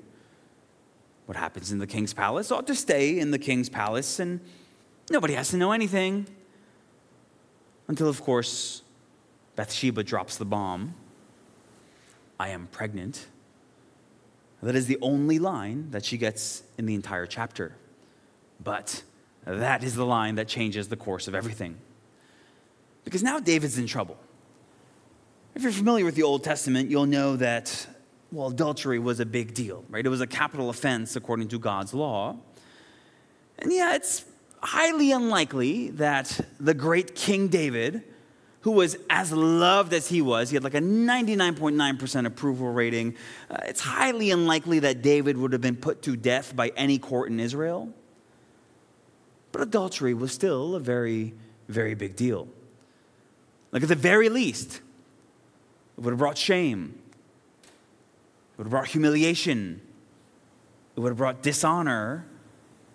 What 1.26 1.38
happens 1.38 1.72
in 1.72 1.80
the 1.80 1.88
king's 1.88 2.14
palace 2.14 2.52
ought 2.52 2.68
to 2.68 2.76
stay 2.76 3.20
in 3.20 3.32
the 3.32 3.40
king's 3.40 3.70
palace, 3.70 4.20
and 4.20 4.40
nobody 5.10 5.34
has 5.34 5.50
to 5.50 5.58
know 5.58 5.72
anything. 5.72 6.28
Until, 7.88 8.08
of 8.08 8.22
course, 8.22 8.82
Bathsheba 9.56 10.04
drops 10.04 10.38
the 10.38 10.46
bomb 10.46 10.96
I 12.40 12.50
am 12.50 12.68
pregnant. 12.68 13.28
That 14.62 14.76
is 14.76 14.88
the 14.88 14.98
only 15.02 15.40
line 15.40 15.92
that 15.92 16.04
she 16.04 16.18
gets 16.18 16.64
in 16.78 16.86
the 16.86 16.96
entire 16.96 17.26
chapter. 17.26 17.76
But 18.64 19.04
that 19.46 19.84
is 19.84 19.96
the 19.96 20.06
line 20.06 20.36
that 20.36 20.48
changes 20.48 20.88
the 20.88 20.96
course 20.96 21.28
of 21.28 21.36
everything. 21.36 21.78
Because 23.04 23.22
now 23.22 23.40
David's 23.40 23.78
in 23.78 23.86
trouble. 23.86 24.18
If 25.54 25.62
you're 25.62 25.72
familiar 25.72 26.04
with 26.04 26.16
the 26.16 26.24
Old 26.24 26.44
Testament, 26.44 26.90
you'll 26.90 27.06
know 27.06 27.36
that, 27.38 27.88
well, 28.36 28.50
adultery 28.50 29.00
was 29.00 29.22
a 29.22 29.26
big 29.26 29.54
deal, 29.54 29.86
right? 29.90 30.06
It 30.06 30.10
was 30.10 30.20
a 30.20 30.28
capital 30.28 30.70
offense 30.70 31.16
according 31.16 31.48
to 31.50 31.60
God's 31.60 31.94
law. 31.94 32.36
And 33.58 33.72
yeah, 33.72 33.96
it's 33.96 34.26
highly 34.62 35.14
unlikely 35.14 35.92
that 35.92 36.42
the 36.60 36.74
great 36.74 37.16
King 37.16 37.48
David, 37.48 38.04
who 38.62 38.72
was 38.72 38.98
as 39.10 39.32
loved 39.32 39.94
as 39.94 40.10
he 40.10 40.22
was, 40.22 40.50
he 40.50 40.58
had 40.58 40.66
like 40.66 40.74
a 40.74 40.82
99.9% 40.82 42.26
approval 42.26 42.74
rating, 42.74 43.16
uh, 43.50 43.58
it's 43.68 43.80
highly 43.80 44.32
unlikely 44.32 44.80
that 44.80 45.02
David 45.02 45.38
would 45.38 45.54
have 45.54 45.62
been 45.62 45.78
put 45.78 46.02
to 46.02 46.18
death 46.18 46.54
by 46.54 46.74
any 46.76 47.00
court 47.00 47.32
in 47.32 47.40
Israel. 47.40 47.94
But 49.54 49.62
adultery 49.62 50.14
was 50.14 50.34
still 50.34 50.76
a 50.76 50.82
very, 50.82 51.34
very 51.70 51.96
big 51.96 52.18
deal. 52.18 52.50
Like, 53.72 53.84
at 53.84 53.90
the 53.90 53.96
very 53.96 54.28
least, 54.28 54.82
it 55.98 56.02
would 56.02 56.12
have 56.12 56.20
brought 56.20 56.38
shame. 56.38 57.00
It 58.56 58.60
would 58.60 58.68
have 58.68 58.72
brought 58.72 58.88
humiliation. 58.88 59.82
It 60.96 61.02
would 61.02 61.10
have 61.10 61.18
brought 61.18 61.44
dishonor. 61.44 62.26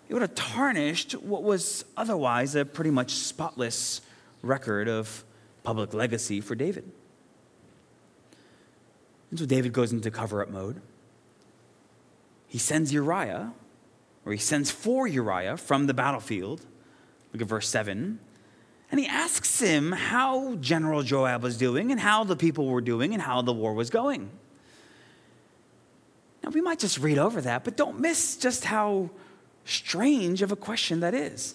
It 0.08 0.14
would 0.14 0.22
have 0.22 0.34
tarnished 0.34 1.12
what 1.12 1.42
was 1.42 1.84
otherwise 1.98 2.54
a 2.54 2.64
pretty 2.64 2.90
much 2.90 3.10
spotless 3.10 4.00
record 4.40 4.88
of 4.88 5.22
public 5.62 5.92
legacy 5.92 6.40
for 6.40 6.54
David. 6.54 6.90
And 9.30 9.38
so 9.38 9.44
David 9.44 9.74
goes 9.74 9.92
into 9.92 10.10
cover 10.10 10.40
up 10.40 10.48
mode. 10.48 10.80
He 12.48 12.56
sends 12.56 12.90
Uriah, 12.90 13.52
or 14.24 14.32
he 14.32 14.38
sends 14.38 14.70
for 14.70 15.06
Uriah 15.06 15.58
from 15.58 15.86
the 15.86 15.94
battlefield. 15.94 16.64
Look 17.34 17.42
at 17.42 17.48
verse 17.48 17.68
7. 17.68 18.18
And 18.90 18.98
he 18.98 19.06
asks 19.06 19.60
him 19.60 19.92
how 19.92 20.56
General 20.56 21.02
Joab 21.02 21.42
was 21.42 21.58
doing 21.58 21.92
and 21.92 22.00
how 22.00 22.24
the 22.24 22.34
people 22.34 22.66
were 22.66 22.80
doing 22.80 23.12
and 23.12 23.22
how 23.22 23.42
the 23.42 23.52
war 23.52 23.74
was 23.74 23.90
going. 23.90 24.30
Now, 26.42 26.50
we 26.50 26.60
might 26.60 26.78
just 26.78 26.98
read 26.98 27.18
over 27.18 27.40
that, 27.42 27.64
but 27.64 27.76
don't 27.76 28.00
miss 28.00 28.36
just 28.36 28.64
how 28.64 29.10
strange 29.64 30.42
of 30.42 30.52
a 30.52 30.56
question 30.56 31.00
that 31.00 31.14
is. 31.14 31.54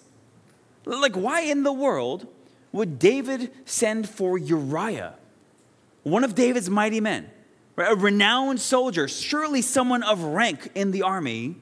Like, 0.86 1.15
why 1.15 1.42
in 1.42 1.63
the 1.63 1.74
world 1.74 2.27
would 2.72 3.00
David 3.00 3.51
send 3.65 4.08
for 4.08 4.38
Uriah, 4.38 5.15
one 6.04 6.24
of 6.24 6.36
David's 6.36 6.70
mighty 6.70 7.00
men, 7.00 7.30
a 7.77 7.96
renowned 7.96 8.62
soldier, 8.62 9.08
surely 9.08 9.62
someone 9.62 10.04
of 10.04 10.22
rank 10.22 10.70
in 10.75 10.92
the 10.92 11.01
army? 11.01 11.56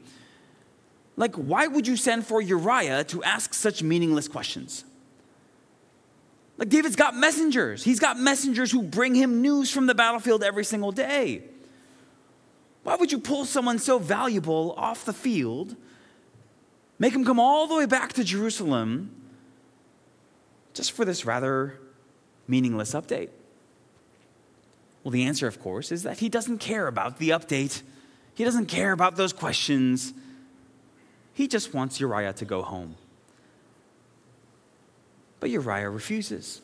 Like, 1.15 1.35
why 1.35 1.67
would 1.67 1.87
you 1.87 1.95
send 1.95 2.25
for 2.25 2.41
Uriah 2.41 3.03
to 3.05 3.23
ask 3.23 3.53
such 3.53 3.81
meaningless 3.81 4.27
questions? 4.27 4.83
Like 6.57 6.69
David's 6.69 6.95
got 6.95 7.15
messengers. 7.15 7.83
He's 7.83 7.99
got 7.99 8.19
messengers 8.19 8.71
who 8.71 8.83
bring 8.83 9.15
him 9.15 9.41
news 9.41 9.71
from 9.71 9.87
the 9.87 9.95
battlefield 9.95 10.43
every 10.43 10.63
single 10.63 10.91
day. 10.91 11.43
Why 12.83 12.95
would 12.95 13.11
you 13.11 13.19
pull 13.19 13.45
someone 13.45 13.79
so 13.79 13.97
valuable 13.97 14.73
off 14.77 15.05
the 15.05 15.13
field, 15.13 15.75
make 16.99 17.13
him 17.13 17.25
come 17.25 17.39
all 17.39 17.65
the 17.65 17.75
way 17.75 17.85
back 17.85 18.13
to 18.13 18.23
Jerusalem 18.23 19.15
just 20.73 20.91
for 20.91 21.05
this 21.05 21.25
rather 21.25 21.79
meaningless 22.47 22.93
update? 22.93 23.29
Well, 25.03 25.11
the 25.11 25.23
answer, 25.23 25.47
of 25.47 25.61
course, 25.61 25.91
is 25.91 26.03
that 26.03 26.19
he 26.19 26.29
doesn't 26.29 26.59
care 26.59 26.87
about 26.87 27.19
the 27.19 27.29
update. 27.29 27.81
He 28.35 28.43
doesn't 28.43 28.67
care 28.67 28.91
about 28.91 29.15
those 29.15 29.33
questions. 29.33 30.13
He 31.33 31.47
just 31.47 31.73
wants 31.73 31.99
Uriah 31.99 32.33
to 32.33 32.45
go 32.45 32.61
home. 32.61 32.95
But 35.39 35.49
Uriah 35.49 35.89
refuses. 35.89 36.61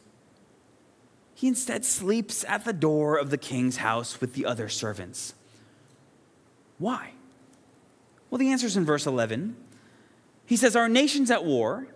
He 1.36 1.48
instead 1.48 1.86
sleeps 1.86 2.46
at 2.46 2.66
the 2.66 2.74
door 2.74 3.18
of 3.18 3.30
the 3.30 3.38
king's 3.38 3.78
house 3.78 4.22
with 4.22 4.34
the 4.34 4.46
other 4.46 4.70
servants. 4.70 5.34
Why? 6.80 7.12
Well, 8.30 8.40
the 8.40 8.50
answer 8.50 8.66
is 8.66 8.76
in 8.76 8.86
verse 8.86 9.06
11. 9.06 9.56
He 10.46 10.56
says, 10.56 10.76
Our 10.76 10.90
nation's 10.90 11.30
at 11.30 11.46
war. 11.46 11.88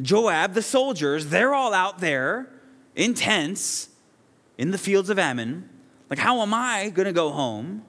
Joab, 0.00 0.54
the 0.54 0.62
soldiers, 0.62 1.26
they're 1.26 1.52
all 1.52 1.74
out 1.74 1.98
there 1.98 2.48
in 2.94 3.14
tents 3.14 3.88
in 4.56 4.70
the 4.70 4.78
fields 4.78 5.10
of 5.10 5.18
Ammon. 5.18 5.68
Like, 6.08 6.20
how 6.20 6.40
am 6.40 6.54
I 6.54 6.90
going 6.90 7.06
to 7.06 7.12
go 7.12 7.30
home? 7.30 7.82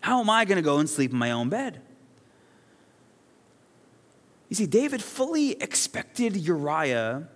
How 0.00 0.20
am 0.20 0.28
I 0.28 0.44
going 0.44 0.56
to 0.56 0.62
go 0.62 0.78
and 0.78 0.88
sleep 0.88 1.12
in 1.12 1.18
my 1.18 1.30
own 1.30 1.48
bed? 1.48 1.80
You 4.50 4.56
see, 4.56 4.66
David 4.66 5.02
fully 5.02 5.52
expected 5.52 6.36
Uriah 6.36 7.28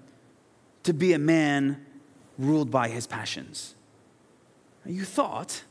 to 0.82 0.92
be 0.92 1.12
a 1.12 1.18
man 1.18 1.84
ruled 2.38 2.70
by 2.70 2.88
his 2.88 3.06
passions. 3.06 3.74
You 4.84 5.04
thought 5.04 5.62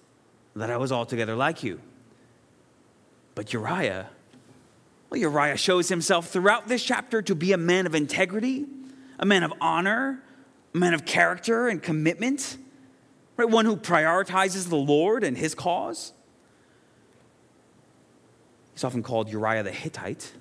that 0.55 0.71
I 0.71 0.77
was 0.77 0.91
altogether 0.91 1.35
like 1.35 1.63
you. 1.63 1.81
But 3.35 3.53
Uriah, 3.53 4.09
well, 5.09 5.19
Uriah 5.19 5.57
shows 5.57 5.89
himself 5.89 6.29
throughout 6.29 6.67
this 6.67 6.83
chapter 6.83 7.21
to 7.21 7.35
be 7.35 7.51
a 7.51 7.57
man 7.57 7.85
of 7.85 7.95
integrity, 7.95 8.65
a 9.19 9.25
man 9.25 9.43
of 9.43 9.53
honor, 9.59 10.23
a 10.73 10.77
man 10.77 10.93
of 10.93 11.05
character 11.05 11.67
and 11.67 11.81
commitment, 11.81 12.57
right? 13.37 13.49
One 13.49 13.65
who 13.65 13.75
prioritizes 13.75 14.69
the 14.69 14.75
Lord 14.75 15.23
and 15.23 15.37
his 15.37 15.55
cause. 15.55 16.13
He's 18.73 18.83
often 18.83 19.03
called 19.03 19.29
Uriah 19.29 19.63
the 19.63 19.71
Hittite, 19.71 20.33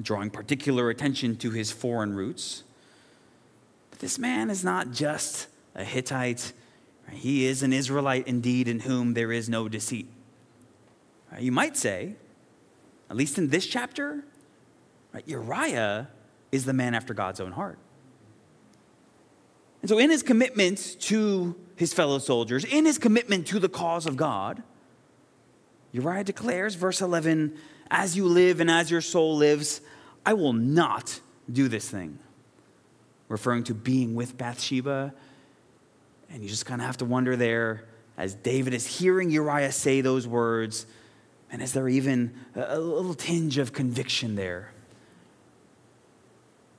drawing 0.00 0.30
particular 0.30 0.90
attention 0.90 1.36
to 1.36 1.50
his 1.50 1.70
foreign 1.70 2.14
roots 2.14 2.64
But 3.90 3.98
this 4.00 4.18
man 4.18 4.50
is 4.50 4.64
not 4.64 4.90
just 4.90 5.48
a 5.74 5.84
Hittite, 5.84 6.52
he 7.10 7.46
is 7.46 7.62
an 7.62 7.72
Israelite 7.72 8.26
indeed, 8.26 8.68
in 8.68 8.80
whom 8.80 9.14
there 9.14 9.32
is 9.32 9.48
no 9.48 9.68
deceit. 9.68 10.06
You 11.38 11.52
might 11.52 11.76
say, 11.76 12.16
at 13.10 13.16
least 13.16 13.38
in 13.38 13.48
this 13.48 13.66
chapter, 13.66 14.24
Uriah 15.26 16.08
is 16.50 16.64
the 16.64 16.72
man 16.72 16.94
after 16.94 17.14
God's 17.14 17.40
own 17.40 17.52
heart. 17.52 17.78
And 19.80 19.88
so, 19.88 19.98
in 19.98 20.10
his 20.10 20.22
commitment 20.22 20.96
to 21.00 21.56
his 21.76 21.92
fellow 21.92 22.18
soldiers, 22.18 22.64
in 22.64 22.84
his 22.84 22.98
commitment 22.98 23.46
to 23.48 23.58
the 23.58 23.68
cause 23.68 24.06
of 24.06 24.16
God, 24.16 24.62
Uriah 25.92 26.24
declares, 26.24 26.74
verse 26.74 27.00
11, 27.00 27.56
As 27.90 28.16
you 28.16 28.26
live 28.26 28.60
and 28.60 28.70
as 28.70 28.90
your 28.90 29.00
soul 29.00 29.36
lives, 29.36 29.80
I 30.24 30.34
will 30.34 30.52
not 30.52 31.20
do 31.50 31.68
this 31.68 31.88
thing 31.88 32.18
referring 33.28 33.64
to 33.64 33.74
being 33.74 34.14
with 34.14 34.36
Bathsheba. 34.36 35.12
And 36.30 36.42
you 36.42 36.48
just 36.48 36.66
kind 36.66 36.80
of 36.80 36.86
have 36.86 36.98
to 36.98 37.04
wonder 37.04 37.34
there, 37.34 37.84
as 38.16 38.34
David 38.34 38.74
is 38.74 38.86
hearing 38.86 39.30
Uriah 39.30 39.72
say 39.72 40.00
those 40.00 40.26
words, 40.28 40.86
and 41.52 41.60
is 41.60 41.74
there 41.74 41.86
even 41.86 42.32
a, 42.56 42.80
little 42.80 43.12
tinge 43.12 43.58
of 43.58 43.74
conviction 43.74 44.36
there? 44.36 44.72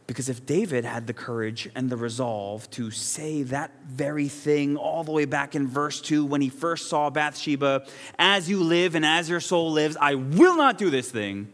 Because 0.07 0.29
if 0.29 0.45
David 0.45 0.83
had 0.83 1.05
the 1.05 1.13
courage 1.13 1.69
and 1.75 1.89
the 1.89 1.95
resolve 1.95 2.69
to 2.71 2.89
say 2.89 3.43
that 3.43 3.71
very 3.87 4.27
thing 4.27 4.75
all 4.75 5.03
the 5.03 5.11
way 5.11 5.25
back 5.25 5.55
in 5.55 5.67
verse 5.67 6.01
2 6.01 6.25
when 6.25 6.41
he 6.41 6.49
first 6.49 6.89
saw 6.89 7.11
Bathsheba, 7.11 7.85
as 8.17 8.49
you 8.49 8.63
live 8.63 8.95
and 8.95 9.05
as 9.05 9.29
your 9.29 9.39
soul 9.39 9.71
lives, 9.71 9.95
I 10.01 10.15
will 10.15 10.57
not 10.57 10.79
do 10.79 10.89
this 10.89 11.09
thing. 11.09 11.53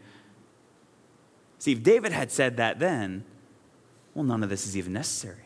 See, 1.58 1.72
if 1.72 1.82
David 1.82 2.12
had 2.12 2.32
said 2.32 2.56
that 2.56 2.78
then, 2.78 3.24
well, 4.14 4.24
none 4.24 4.42
of 4.42 4.48
this 4.48 4.66
is 4.66 4.76
even 4.78 4.94
necessary. 4.94 5.36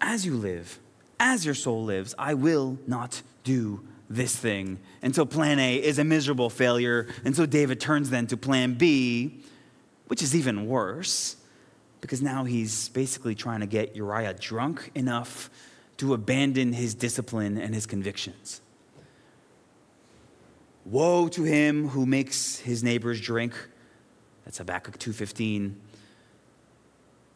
As 0.00 0.24
you 0.24 0.34
live, 0.34 0.78
as 1.18 1.44
your 1.44 1.54
soul 1.54 1.84
lives, 1.84 2.14
I 2.18 2.34
will 2.34 2.78
not 2.86 3.22
do 3.42 3.82
this 4.08 4.34
thing. 4.34 4.78
And 5.02 5.14
so 5.14 5.24
plan 5.24 5.58
A 5.58 5.76
is 5.76 5.98
a 5.98 6.04
miserable 6.04 6.50
failure. 6.50 7.06
And 7.24 7.36
so 7.36 7.46
David 7.46 7.80
turns 7.80 8.10
then 8.10 8.26
to 8.28 8.36
plan 8.36 8.74
B, 8.74 9.42
which 10.06 10.22
is 10.22 10.34
even 10.34 10.66
worse, 10.66 11.36
because 12.00 12.22
now 12.22 12.44
he's 12.44 12.88
basically 12.90 13.34
trying 13.34 13.60
to 13.60 13.66
get 13.66 13.94
Uriah 13.94 14.34
drunk 14.34 14.90
enough 14.94 15.50
to 15.98 16.14
abandon 16.14 16.72
his 16.72 16.94
discipline 16.94 17.58
and 17.58 17.74
his 17.74 17.84
convictions. 17.84 18.60
Woe 20.84 21.28
to 21.28 21.42
him 21.42 21.88
who 21.88 22.06
makes 22.06 22.58
his 22.58 22.82
neighbors 22.82 23.20
drink 23.20 23.54
that's 24.48 24.56
Habakkuk 24.56 24.98
2:15. 24.98 25.76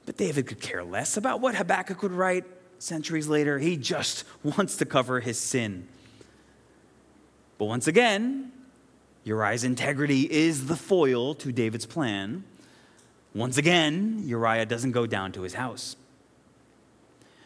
But 0.06 0.16
David 0.16 0.46
could 0.46 0.60
care 0.62 0.82
less 0.82 1.18
about 1.18 1.42
what 1.42 1.54
Habakkuk 1.54 2.02
would 2.02 2.12
write 2.12 2.46
centuries 2.78 3.28
later. 3.28 3.58
He 3.58 3.76
just 3.76 4.24
wants 4.42 4.78
to 4.78 4.86
cover 4.86 5.20
his 5.20 5.38
sin. 5.38 5.88
But 7.62 7.68
once 7.68 7.86
again, 7.86 8.50
Uriah's 9.22 9.62
integrity 9.62 10.22
is 10.22 10.66
the 10.66 10.74
foil 10.74 11.32
to 11.36 11.52
David's 11.52 11.86
plan. 11.86 12.42
Once 13.36 13.56
again, 13.56 14.24
Uriah 14.24 14.66
doesn't 14.66 14.90
go 14.90 15.06
down 15.06 15.30
to 15.30 15.42
his 15.42 15.54
house. 15.54 15.94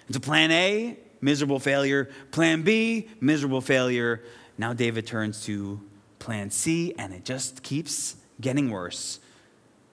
And 0.07 0.15
to 0.15 0.21
plan 0.21 0.51
A, 0.53 0.97
miserable 1.21 1.59
failure. 1.59 2.09
Plan 2.31 2.63
B, 2.63 3.09
miserable 3.21 3.61
failure. 3.61 4.23
Now 4.57 4.73
David 4.73 5.07
turns 5.07 5.45
to 5.45 5.83
plan 6.19 6.51
C, 6.51 6.95
and 6.97 7.13
it 7.13 7.27
just 7.27 7.63
keeps 7.63 8.17
getting 8.41 8.71
worse 8.71 9.21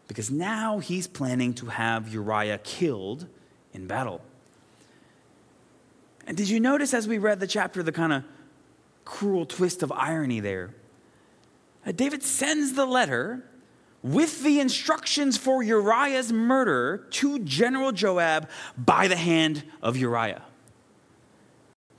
because 0.08 0.32
now 0.32 0.80
he's 0.80 1.06
planning 1.06 1.54
to 1.56 1.66
have 1.66 2.08
Uriah 2.08 2.60
killed 2.60 3.28
in 3.74 3.88
battle. 3.88 4.22
And 6.26 6.38
did 6.38 6.48
you 6.48 6.62
notice 6.62 6.94
as 6.94 7.10
we 7.10 7.18
read 7.18 7.42
the 7.42 7.48
chapter 7.48 7.84
the 7.84 7.92
kind 7.92 8.14
of 8.14 8.24
cruel 9.06 9.46
twist 9.46 9.84
of 9.84 9.92
irony 9.92 10.40
there? 10.40 10.74
Uh, 11.86 11.92
David 11.92 12.24
sends 12.24 12.74
the 12.74 12.86
letter 12.86 13.44
with 14.02 14.44
the 14.44 14.60
instructions 14.60 15.38
for 15.38 15.64
Uriah's 15.64 16.32
murder 16.32 17.08
to 17.12 17.40
General 17.40 17.92
Joab 17.92 18.50
by 18.78 19.08
the 19.08 19.16
hand 19.16 19.64
of 19.82 19.96
Uriah. 19.96 20.44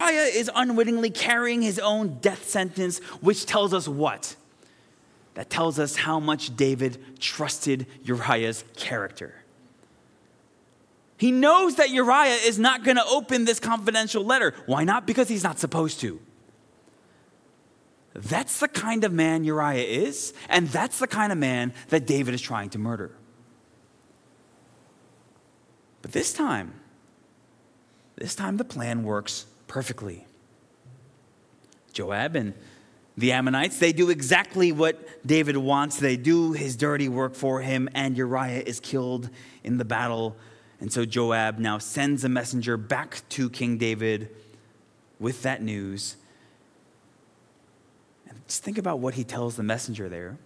Uriah 0.01 0.25
is 0.25 0.51
unwittingly 0.55 1.11
carrying 1.11 1.63
his 1.63 1.79
own 1.79 2.19
death 2.21 2.49
sentence, 2.49 2.99
which 3.21 3.47
tells 3.47 3.73
us 3.73 3.89
what? 3.89 4.37
That 5.35 5.51
tells 5.51 5.79
us 5.79 5.97
how 5.97 6.21
much 6.21 6.57
David 6.57 7.03
trusted 7.19 7.87
Uriah's 8.05 8.65
character. 8.77 9.35
He 11.17 11.33
knows 11.33 11.77
that 11.77 11.91
Uriah 11.91 12.37
is 12.45 12.59
not 12.59 12.85
going 12.85 12.97
to 12.97 13.05
open 13.07 13.45
this 13.45 13.59
confidential 13.61 14.25
letter. 14.25 14.53
Why 14.67 14.85
not? 14.85 15.07
Because 15.07 15.29
he's 15.29 15.45
not 15.45 15.59
supposed 15.59 16.01
to. 16.01 16.21
That's 18.15 18.61
the 18.61 18.69
kind 18.69 19.03
of 19.03 19.13
man 19.13 19.43
Uriah 19.45 19.85
is, 19.85 20.33
and 20.49 20.69
that's 20.69 21.01
the 21.01 21.09
kind 21.09 21.33
of 21.33 21.39
man 21.39 21.75
that 21.89 22.07
David 22.07 22.33
is 22.33 22.41
trying 22.41 22.71
to 22.71 22.79
murder. 22.79 23.11
But 26.01 26.13
this 26.13 26.33
time, 26.33 26.75
this 28.17 28.37
time 28.37 28.57
the 28.57 28.65
plan 28.65 29.03
works 29.03 29.47
perfectly. 29.67 30.27
Joab 31.93 32.37
and 32.37 32.55
the 33.17 33.33
Ammonites, 33.33 33.79
they 33.79 33.93
do 33.93 34.11
exactly 34.11 34.71
what 34.71 35.27
David 35.27 35.57
wants. 35.57 35.99
They 35.99 36.17
do 36.17 36.53
his 36.53 36.77
dirty 36.77 37.09
work 37.09 37.35
for 37.35 37.63
him, 37.63 37.89
and 37.95 38.17
Uriah 38.17 38.63
is 38.65 38.81
killed 38.81 39.31
in 39.65 39.79
the 39.79 39.85
battle. 39.85 40.37
And 40.81 40.93
so 40.93 41.05
Joab 41.05 41.59
now 41.59 41.79
sends 41.79 42.25
a 42.25 42.29
messenger 42.29 42.77
back 42.77 43.23
to 43.31 43.49
King 43.51 43.79
David 43.79 44.31
with 45.19 45.43
that 45.43 45.63
news. 45.63 46.17
Just 48.47 48.63
think 48.63 48.79
about 48.79 48.99
what 48.99 49.15
he 49.15 49.25
tells 49.25 49.57
the 49.57 49.63
messenger 49.63 50.09
there. 50.09 50.39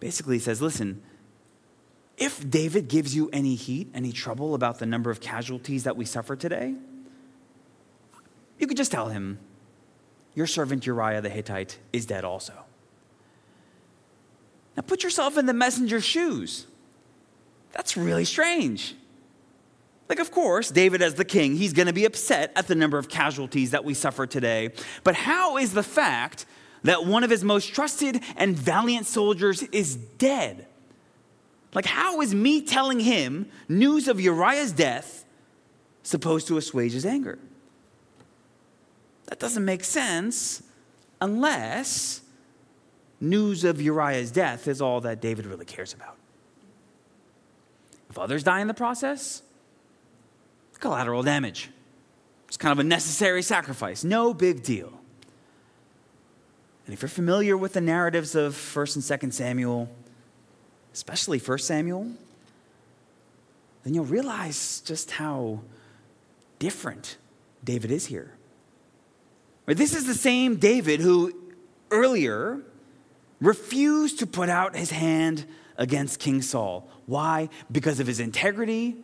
Basically, 0.00 0.36
he 0.36 0.40
says, 0.40 0.62
Listen, 0.62 1.02
if 2.16 2.48
David 2.48 2.88
gives 2.88 3.14
you 3.14 3.28
any 3.32 3.54
heat, 3.54 3.88
any 3.94 4.12
trouble 4.12 4.54
about 4.54 4.78
the 4.78 4.86
number 4.86 5.10
of 5.10 5.20
casualties 5.20 5.84
that 5.84 5.96
we 5.96 6.04
suffer 6.04 6.34
today, 6.34 6.74
you 8.58 8.66
could 8.66 8.76
just 8.76 8.90
tell 8.90 9.08
him, 9.08 9.38
your 10.34 10.46
servant 10.46 10.86
Uriah 10.86 11.20
the 11.20 11.28
Hittite 11.28 11.78
is 11.92 12.06
dead 12.06 12.24
also. 12.24 12.52
Now 14.76 14.82
put 14.82 15.02
yourself 15.02 15.38
in 15.38 15.46
the 15.46 15.54
messenger's 15.54 16.04
shoes. 16.04 16.66
That's 17.72 17.96
really 17.96 18.24
strange. 18.24 18.94
Like, 20.08 20.20
of 20.20 20.30
course, 20.30 20.70
David, 20.70 21.02
as 21.02 21.14
the 21.14 21.24
king, 21.24 21.56
he's 21.56 21.72
going 21.72 21.86
to 21.86 21.92
be 21.92 22.04
upset 22.04 22.52
at 22.54 22.68
the 22.68 22.74
number 22.74 22.98
of 22.98 23.08
casualties 23.08 23.72
that 23.72 23.84
we 23.84 23.94
suffer 23.94 24.26
today. 24.26 24.70
But 25.02 25.16
how 25.16 25.56
is 25.56 25.72
the 25.72 25.82
fact 25.82 26.46
that 26.84 27.04
one 27.04 27.24
of 27.24 27.30
his 27.30 27.42
most 27.42 27.74
trusted 27.74 28.20
and 28.36 28.56
valiant 28.56 29.06
soldiers 29.06 29.62
is 29.64 29.96
dead? 29.96 30.66
Like, 31.74 31.86
how 31.86 32.20
is 32.20 32.34
me 32.34 32.62
telling 32.62 33.00
him 33.00 33.50
news 33.68 34.06
of 34.06 34.20
Uriah's 34.20 34.72
death 34.72 35.24
supposed 36.02 36.46
to 36.48 36.56
assuage 36.56 36.92
his 36.92 37.04
anger? 37.04 37.38
That 39.26 39.40
doesn't 39.40 39.64
make 39.64 39.82
sense 39.82 40.62
unless 41.20 42.20
news 43.20 43.64
of 43.64 43.80
Uriah's 43.80 44.30
death 44.30 44.68
is 44.68 44.80
all 44.80 45.00
that 45.00 45.20
David 45.20 45.46
really 45.46 45.64
cares 45.64 45.92
about. 45.92 46.16
If 48.08 48.18
others 48.18 48.44
die 48.44 48.60
in 48.60 48.68
the 48.68 48.74
process, 48.74 49.42
collateral 50.80 51.22
damage. 51.22 51.70
It's 52.48 52.56
kind 52.56 52.72
of 52.72 52.78
a 52.78 52.84
necessary 52.84 53.42
sacrifice. 53.42 54.04
No 54.04 54.32
big 54.32 54.62
deal. 54.62 54.92
And 56.86 56.94
if 56.94 57.02
you're 57.02 57.08
familiar 57.08 57.56
with 57.56 57.72
the 57.72 57.80
narratives 57.80 58.34
of 58.34 58.54
1st 58.54 58.96
and 58.96 59.20
2nd 59.20 59.32
Samuel, 59.32 59.88
especially 60.94 61.40
1st 61.40 61.60
Samuel, 61.62 62.12
then 63.82 63.94
you'll 63.94 64.04
realize 64.04 64.80
just 64.84 65.10
how 65.12 65.60
different 66.58 67.16
David 67.64 67.90
is 67.90 68.06
here. 68.06 68.32
This 69.66 69.94
is 69.94 70.06
the 70.06 70.14
same 70.14 70.56
David 70.56 71.00
who 71.00 71.32
earlier 71.90 72.60
refused 73.40 74.20
to 74.20 74.26
put 74.26 74.48
out 74.48 74.76
his 74.76 74.90
hand 74.92 75.44
against 75.76 76.20
King 76.20 76.40
Saul. 76.40 76.88
Why? 77.06 77.48
Because 77.70 77.98
of 77.98 78.06
his 78.06 78.20
integrity, 78.20 78.96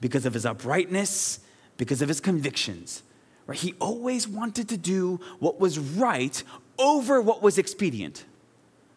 because 0.00 0.26
of 0.26 0.34
his 0.34 0.44
uprightness, 0.44 1.40
because 1.76 2.02
of 2.02 2.08
his 2.08 2.20
convictions. 2.20 3.02
Right? 3.46 3.58
He 3.58 3.74
always 3.80 4.26
wanted 4.26 4.68
to 4.70 4.76
do 4.76 5.20
what 5.38 5.60
was 5.60 5.78
right 5.78 6.42
over 6.78 7.20
what 7.20 7.42
was 7.42 7.58
expedient. 7.58 8.24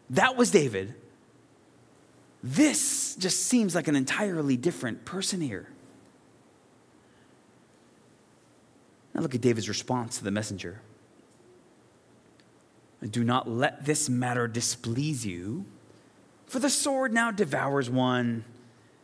That 0.09 0.37
was 0.37 0.51
David. 0.51 0.95
This 2.43 3.15
just 3.15 3.47
seems 3.47 3.75
like 3.75 3.87
an 3.87 3.95
entirely 3.95 4.55
different 4.57 5.05
person 5.05 5.41
here. 5.41 5.69
Now 9.13 9.21
look 9.21 9.35
at 9.35 9.41
David's 9.41 9.67
response 9.67 10.19
to 10.19 10.23
the 10.23 10.31
messenger. 10.31 10.81
Do 13.09 13.23
not 13.23 13.49
let 13.49 13.85
this 13.85 14.09
matter 14.09 14.47
displease 14.47 15.25
you, 15.25 15.65
for 16.45 16.59
the 16.59 16.69
sword 16.69 17.13
now 17.13 17.31
devours 17.31 17.89
one 17.89 18.45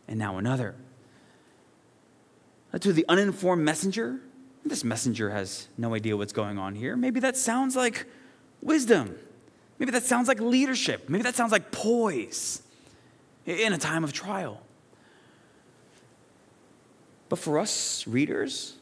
and 0.08 0.18
now 0.18 0.38
another. 0.38 0.76
Uh, 2.74 2.80
to 2.80 2.92
the 2.92 3.06
uninformed 3.08 3.64
messenger, 3.64 4.20
this 4.66 4.84
messenger 4.84 5.30
has 5.30 5.68
no 5.78 5.94
idea 5.94 6.18
what's 6.18 6.34
going 6.34 6.58
on 6.58 6.76
here. 6.76 6.96
Maybe 6.96 7.20
that 7.20 7.38
sounds 7.38 7.76
like 7.76 8.06
wisdom. 8.62 9.16
Maybe 9.78 9.92
that 9.92 10.04
sounds 10.04 10.28
like 10.28 10.40
leadership. 10.40 11.10
Maybe 11.10 11.24
that 11.24 11.36
sounds 11.36 11.52
like 11.52 11.72
poise 11.72 12.62
in 13.46 13.74
a 13.74 13.78
time 13.78 14.04
of 14.04 14.14
trial. 14.14 14.62
But 17.30 17.40
for 17.40 17.60
us 17.60 18.08
readers, 18.08 18.78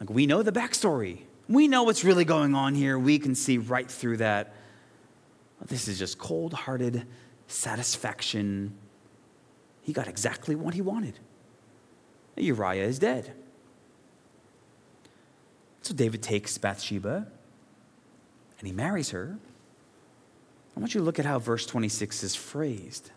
like 0.00 0.10
we 0.10 0.26
know 0.26 0.42
the 0.42 0.52
backstory. 0.52 1.22
We 1.48 1.68
know 1.68 1.82
what's 1.82 2.04
really 2.04 2.24
going 2.24 2.54
on 2.54 2.74
here. 2.74 2.98
We 2.98 3.18
can 3.18 3.34
see 3.34 3.58
right 3.58 3.90
through 3.90 4.18
that. 4.18 4.54
This 5.66 5.88
is 5.88 5.98
just 5.98 6.18
cold 6.18 6.52
hearted 6.52 7.06
satisfaction. 7.46 8.74
He 9.82 9.92
got 9.92 10.08
exactly 10.08 10.54
what 10.54 10.74
he 10.74 10.80
wanted. 10.80 11.18
Uriah 12.42 12.84
is 12.84 12.98
dead. 12.98 13.32
So 15.82 15.94
David 15.94 16.22
takes 16.22 16.58
Bathsheba 16.58 17.26
and 18.58 18.66
he 18.66 18.72
marries 18.72 19.10
her. 19.10 19.38
I 20.76 20.80
want 20.80 20.94
you 20.94 21.00
to 21.00 21.04
look 21.04 21.18
at 21.18 21.26
how 21.26 21.38
verse 21.38 21.66
26 21.66 22.22
is 22.24 22.34
phrased. 22.34 23.10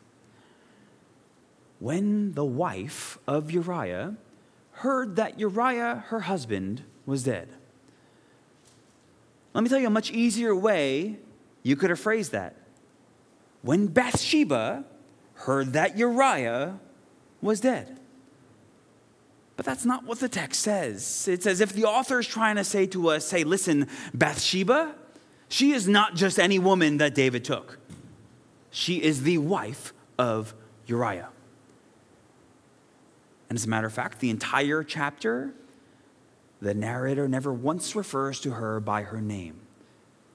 When 1.80 2.34
the 2.34 2.46
wife 2.46 3.18
of 3.28 3.52
Uriah 3.52 4.16
heard 4.72 5.16
that 5.16 5.40
Uriah, 5.40 6.04
her 6.08 6.22
husband, 6.22 6.84
was 7.06 7.24
dead. 7.24 7.50
Let 9.54 9.64
me 9.64 9.70
tell 9.70 9.80
you 9.80 9.88
a 9.88 9.92
much 9.92 10.12
easier 10.12 10.56
way 10.56 11.18
you 11.64 11.76
could 11.76 11.90
have 11.90 12.00
phrased 12.00 12.32
that. 12.34 12.56
When 13.62 13.88
Bathsheba 13.88 14.86
heard 15.34 15.74
that 15.74 15.98
Uriah 15.98 16.80
was 17.42 17.60
dead. 17.60 18.00
But 19.58 19.66
that's 19.66 19.86
not 19.86 20.06
what 20.06 20.20
the 20.20 20.30
text 20.30 20.62
says. 20.62 21.28
It's 21.28 21.48
as 21.48 21.62
if 21.62 21.74
the 21.74 21.86
author 21.86 22.20
is 22.20 22.28
trying 22.28 22.56
to 22.56 22.64
say 22.64 22.86
to 22.88 23.10
us, 23.10 23.26
say, 23.26 23.44
listen, 23.44 23.90
Bathsheba, 24.14 24.96
she 25.50 25.72
is 25.72 25.88
not 25.88 26.16
just 26.16 26.40
any 26.40 26.60
woman 26.60 26.98
that 26.98 27.16
David 27.16 27.44
took. 27.44 27.80
She 28.70 29.02
is 29.02 29.24
the 29.24 29.40
wife 29.40 29.94
of 30.20 30.54
Uriah. 30.86 31.30
And 33.50 33.58
as 33.58 33.66
a 33.66 33.70
matter 33.70 33.88
of 33.88 33.94
fact, 33.94 34.20
the 34.20 34.30
entire 34.30 34.84
chapter, 34.84 35.54
the 36.62 36.76
narrator 36.76 37.28
never 37.28 37.52
once 37.52 37.96
refers 37.96 38.40
to 38.42 38.52
her 38.52 38.80
by 38.80 39.04
her 39.04 39.22
name. 39.22 39.62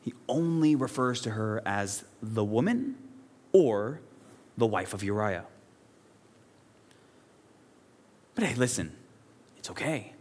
He 0.01 0.15
only 0.29 0.75
refers 0.75 1.21
to 1.23 1.31
her 1.31 1.63
as 1.65 2.05
the 2.21 2.43
woman 2.43 2.97
or 3.53 4.01
the 4.57 4.67
wife 4.67 4.95
of 4.95 5.05
Uriah. 5.05 5.45
But 8.35 8.45
hey, 8.45 8.55
listen, 8.55 8.97
it's 9.63 9.71
okay. 9.71 10.13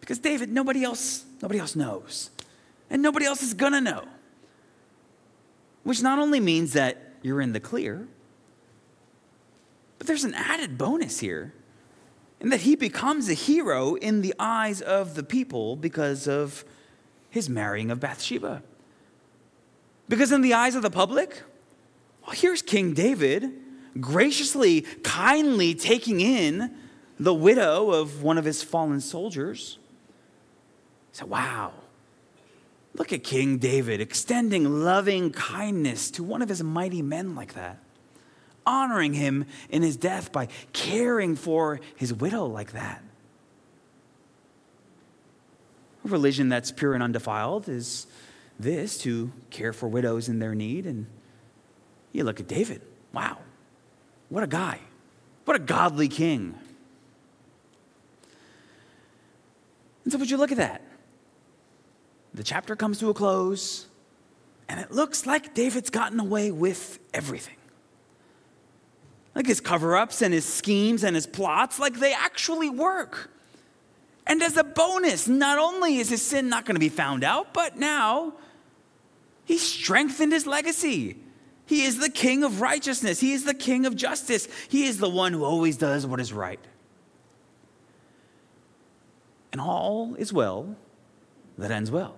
Because 0.00 0.18
David, 0.18 0.50
nobody 0.50 0.82
else, 0.82 1.24
nobody 1.40 1.60
else 1.60 1.76
knows. 1.76 2.30
And 2.90 3.02
nobody 3.02 3.24
else 3.24 3.40
is 3.40 3.54
gonna 3.54 3.80
know. 3.80 4.02
Which 5.84 6.02
not 6.02 6.18
only 6.18 6.40
means 6.40 6.72
that 6.72 7.12
you're 7.22 7.40
in 7.40 7.52
the 7.52 7.60
clear, 7.60 8.08
but 9.98 10.08
there's 10.08 10.24
an 10.24 10.34
added 10.34 10.76
bonus 10.76 11.20
here 11.20 11.54
in 12.40 12.48
that 12.48 12.62
he 12.62 12.74
becomes 12.74 13.28
a 13.28 13.34
hero 13.34 13.94
in 13.94 14.22
the 14.22 14.34
eyes 14.40 14.82
of 14.82 15.14
the 15.14 15.22
people 15.22 15.76
because 15.76 16.26
of 16.26 16.64
his 17.30 17.48
marrying 17.48 17.92
of 17.92 18.00
Bathsheba. 18.00 18.64
Because 20.08 20.32
in 20.32 20.40
the 20.40 20.54
eyes 20.54 20.74
of 20.74 20.82
the 20.82 20.90
public, 20.90 21.44
Well, 22.26 22.34
here's 22.34 22.60
King 22.60 22.92
David 22.92 23.52
graciously, 24.00 24.80
kindly 25.04 25.76
taking 25.76 26.20
in 26.20 26.74
the 27.20 27.34
widow 27.34 27.90
of 27.90 28.22
one 28.22 28.38
of 28.38 28.46
his 28.46 28.62
fallen 28.62 29.00
soldiers. 29.00 29.78
said, 31.12 31.28
wow, 31.28 31.72
look 32.94 33.12
at 33.12 33.22
King 33.22 33.58
David 33.58 34.00
extending 34.00 34.82
loving 34.82 35.30
kindness 35.30 36.10
to 36.12 36.24
one 36.24 36.40
of 36.40 36.48
his 36.48 36.62
mighty 36.62 37.02
men 37.02 37.34
like 37.34 37.52
that, 37.54 37.78
honoring 38.66 39.12
him 39.12 39.44
in 39.68 39.82
his 39.82 39.98
death 39.98 40.32
by 40.32 40.48
caring 40.72 41.36
for 41.36 41.80
his 41.94 42.14
widow 42.14 42.46
like 42.46 42.72
that. 42.72 43.04
A 46.06 46.08
religion 46.08 46.48
that's 46.48 46.72
pure 46.72 46.94
and 46.94 47.02
undefiled 47.02 47.68
is 47.68 48.06
this 48.58 48.96
to 48.98 49.30
care 49.50 49.74
for 49.74 49.88
widows 49.88 50.30
in 50.30 50.38
their 50.38 50.54
need. 50.54 50.86
And 50.86 51.04
you 52.12 52.24
look 52.24 52.40
at 52.40 52.48
David. 52.48 52.80
Wow, 53.12 53.36
what 54.30 54.42
a 54.42 54.46
guy. 54.46 54.80
What 55.44 55.56
a 55.56 55.62
godly 55.62 56.08
king. 56.08 56.54
And 60.04 60.12
so, 60.12 60.18
would 60.18 60.30
you 60.30 60.36
look 60.36 60.52
at 60.52 60.58
that? 60.58 60.82
The 62.34 62.44
chapter 62.44 62.76
comes 62.76 62.98
to 63.00 63.10
a 63.10 63.14
close, 63.14 63.86
and 64.68 64.80
it 64.80 64.90
looks 64.90 65.26
like 65.26 65.54
David's 65.54 65.90
gotten 65.90 66.20
away 66.20 66.50
with 66.50 66.98
everything. 67.12 67.56
Like 69.34 69.46
his 69.46 69.60
cover 69.60 69.96
ups 69.96 70.22
and 70.22 70.34
his 70.34 70.44
schemes 70.44 71.04
and 71.04 71.14
his 71.14 71.26
plots, 71.26 71.78
like 71.78 71.98
they 71.98 72.12
actually 72.12 72.70
work. 72.70 73.30
And 74.26 74.42
as 74.42 74.56
a 74.56 74.64
bonus, 74.64 75.26
not 75.28 75.58
only 75.58 75.96
is 75.96 76.08
his 76.08 76.22
sin 76.22 76.48
not 76.48 76.64
going 76.64 76.76
to 76.76 76.80
be 76.80 76.88
found 76.88 77.24
out, 77.24 77.52
but 77.52 77.76
now 77.76 78.34
he 79.44 79.58
strengthened 79.58 80.32
his 80.32 80.46
legacy. 80.46 81.16
He 81.66 81.84
is 81.84 81.98
the 81.98 82.10
king 82.10 82.44
of 82.44 82.60
righteousness, 82.60 83.20
he 83.20 83.32
is 83.32 83.44
the 83.44 83.54
king 83.54 83.86
of 83.86 83.96
justice, 83.96 84.48
he 84.68 84.86
is 84.86 84.98
the 84.98 85.08
one 85.08 85.32
who 85.32 85.44
always 85.44 85.76
does 85.76 86.06
what 86.06 86.20
is 86.20 86.32
right. 86.32 86.60
And 89.52 89.60
all 89.60 90.14
is 90.16 90.32
well 90.32 90.76
that 91.58 91.70
ends 91.70 91.90
well. 91.90 92.16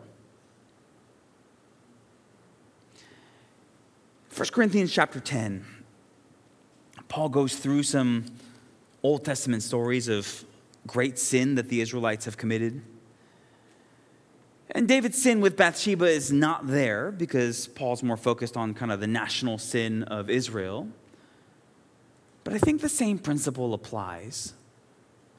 1 4.35 4.49
Corinthians 4.51 4.91
chapter 4.93 5.21
10, 5.21 5.65
Paul 7.09 7.29
goes 7.29 7.57
through 7.57 7.83
some 7.83 8.25
Old 9.03 9.25
Testament 9.25 9.63
stories 9.63 10.09
of 10.09 10.45
great 10.87 11.19
sin 11.19 11.55
that 11.57 11.69
the 11.69 11.81
Israelites 11.81 12.25
have 12.25 12.37
committed. 12.37 12.83
And 14.71 14.89
David's 14.89 15.23
sin 15.23 15.43
with 15.43 15.57
Bathsheba 15.57 16.07
is 16.07 16.33
not 16.33 16.67
there 16.67 17.13
because 17.13 17.67
Paul's 17.69 18.03
more 18.03 18.17
focused 18.17 18.57
on 18.57 18.73
kind 18.73 18.91
of 18.91 19.01
the 19.01 19.07
national 19.07 19.59
sin 19.59 20.03
of 20.05 20.31
Israel. 20.31 20.89
But 22.43 22.55
I 22.55 22.59
think 22.59 22.81
the 22.81 22.89
same 22.89 23.19
principle 23.19 23.75
applies. 23.75 24.55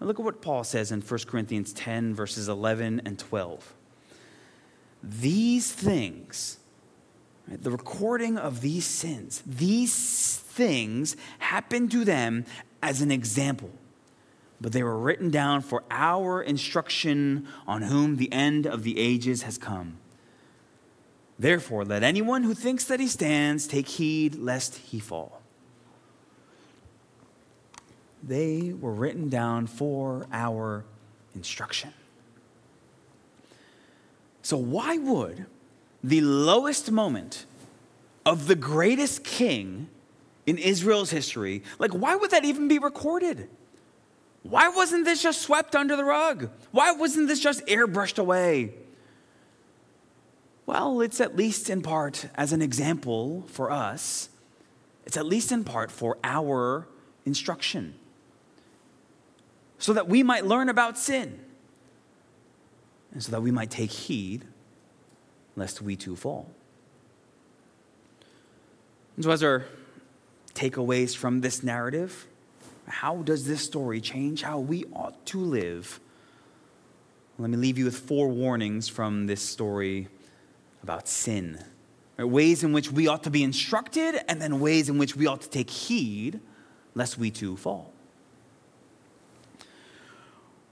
Look 0.06 0.20
at 0.20 0.26
what 0.26 0.42
Paul 0.42 0.64
says 0.64 0.92
in 0.92 1.02
1 1.02 1.20
Corinthians 1.28 1.74
10, 1.74 2.14
verses 2.14 2.50
11 2.50 3.02
and 3.06 3.18
12. 3.18 3.74
These 5.02 5.72
things, 5.72 6.58
right, 7.48 7.62
the 7.62 7.72
recording 7.72 8.38
of 8.38 8.62
these 8.62 8.86
sins, 8.86 9.44
these 9.46 10.38
things 10.38 11.16
happened 11.40 11.92
to 11.92 12.06
them 12.06 12.46
as 12.82 13.02
an 13.02 13.12
example 13.12 13.72
but 14.64 14.72
they 14.72 14.82
were 14.82 14.98
written 14.98 15.30
down 15.30 15.62
for 15.62 15.84
our 15.92 16.42
instruction 16.42 17.46
on 17.68 17.82
whom 17.82 18.16
the 18.16 18.32
end 18.32 18.66
of 18.66 18.84
the 18.84 18.98
ages 18.98 19.42
has 19.42 19.58
come. 19.58 19.98
Therefore, 21.38 21.84
let 21.84 22.02
anyone 22.02 22.44
who 22.44 22.54
thinks 22.54 22.86
that 22.86 23.02
he 23.02 23.08
stands 23.08 23.68
take 23.68 23.90
heed 23.90 24.36
lest 24.36 24.78
he 24.78 25.00
fall. 25.00 25.43
They 28.26 28.74
were 28.74 28.94
written 28.94 29.30
down 29.30 29.68
for 29.68 30.28
our 30.32 30.86
instruction. 31.36 31.94
So, 34.42 34.58
why 34.58 34.98
would 34.98 35.46
the 36.04 36.22
lowest 36.22 36.92
moment 36.92 37.46
of 38.26 38.48
the 38.48 38.56
greatest 38.56 39.24
king 39.24 39.90
in 40.46 40.58
Israel's 40.58 41.10
history, 41.10 41.64
like, 41.80 41.92
why 41.92 42.16
would 42.16 42.32
that 42.32 42.46
even 42.46 42.68
be 42.68 42.80
recorded? 42.80 43.50
Why 44.44 44.68
wasn't 44.70 45.06
this 45.06 45.24
just 45.24 45.42
swept 45.42 45.76
under 45.76 45.96
the 45.96 46.04
rug? 46.04 46.50
Why 46.72 46.92
wasn't 46.92 47.30
this 47.30 47.40
just 47.40 47.66
airbrushed 47.66 48.20
away? 48.20 48.74
Well, 50.66 51.02
it's 51.02 51.22
at 51.22 51.36
least 51.36 51.70
in 51.70 51.82
part 51.82 52.28
as 52.36 52.52
an 52.52 52.62
example 52.62 53.46
for 53.48 53.72
us. 53.72 54.30
It's 55.06 55.18
at 55.18 55.26
least 55.26 55.52
in 55.52 55.64
part 55.64 55.92
for 55.92 56.18
our 56.24 56.88
instruction. 57.26 57.96
So 59.84 59.92
that 59.92 60.08
we 60.08 60.24
might 60.24 60.46
learn 60.46 60.70
about 60.70 60.98
sin. 60.98 61.38
And 63.12 63.22
so 63.22 63.34
that 63.34 63.42
we 63.42 63.52
might 63.52 63.70
take 63.70 63.92
heed 63.92 64.46
lest 65.58 65.82
we 65.82 65.98
too 65.98 66.16
fall. 66.16 66.50
And 69.18 69.26
so, 69.26 69.32
as 69.32 69.44
our 69.44 69.66
takeaways 70.56 71.18
from 71.18 71.42
this 71.42 71.64
narrative, 71.64 72.28
how 72.88 73.24
does 73.24 73.46
this 73.46 73.62
story 73.62 74.00
change 74.00 74.42
how 74.42 74.58
we 74.58 74.86
ought 74.94 75.26
to 75.26 75.38
live? 75.38 76.00
Let 77.38 77.50
me 77.50 77.58
leave 77.58 77.78
you 77.78 77.84
with 77.84 77.98
four 77.98 78.30
warnings 78.30 78.88
from 78.88 79.28
this 79.28 79.42
story 79.42 80.08
about 80.82 81.10
sin. 81.10 81.62
Right, 82.18 82.24
ways 82.24 82.64
in 82.64 82.72
which 82.72 82.90
we 82.90 83.08
ought 83.08 83.24
to 83.24 83.30
be 83.30 83.44
instructed, 83.44 84.16
and 84.30 84.42
then 84.42 84.62
ways 84.62 84.88
in 84.88 84.98
which 84.98 85.18
we 85.18 85.28
ought 85.28 85.42
to 85.42 85.50
take 85.50 85.70
heed 85.70 86.40
lest 86.96 87.18
we 87.18 87.32
too 87.32 87.58
fall. 87.58 87.93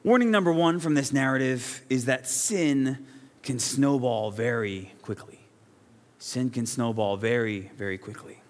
Warning 0.03 0.31
number 0.31 0.51
one 0.51 0.79
from 0.79 0.95
this 0.95 1.13
narrative 1.13 1.83
is 1.89 2.05
that 2.05 2.27
sin 2.27 3.05
can 3.43 3.59
snowball 3.59 4.31
very 4.31 4.93
quickly. 5.03 5.39
Sin 6.17 6.49
can 6.49 6.65
snowball 6.65 7.17
very, 7.17 7.71
very 7.77 7.97
quickly. 7.97 8.41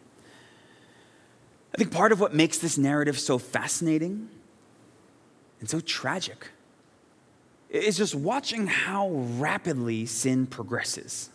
I 1.74 1.78
think 1.78 1.92
part 1.92 2.12
of 2.12 2.20
what 2.20 2.34
makes 2.34 2.58
this 2.58 2.78
narrative 2.78 3.20
so 3.20 3.38
fascinating 3.38 4.30
and 5.60 5.70
so 5.70 5.80
tragic 5.80 6.50
is 7.70 7.98
just 7.98 8.16
watching 8.16 8.68
how 8.68 9.10
rapidly 9.10 10.06
sin 10.06 10.46
progresses. 10.48 11.30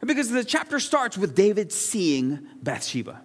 Because 0.00 0.30
the 0.30 0.44
chapter 0.44 0.80
starts 0.80 1.16
with 1.16 1.36
David 1.36 1.72
seeing 1.72 2.40
Bathsheba. 2.60 3.20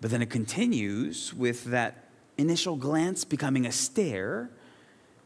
But 0.00 0.10
then 0.10 0.22
it 0.22 0.30
continues 0.30 1.34
with 1.34 1.64
that 1.64 2.05
initial 2.38 2.76
glance 2.76 3.24
becoming 3.24 3.66
a 3.66 3.72
stare, 3.72 4.50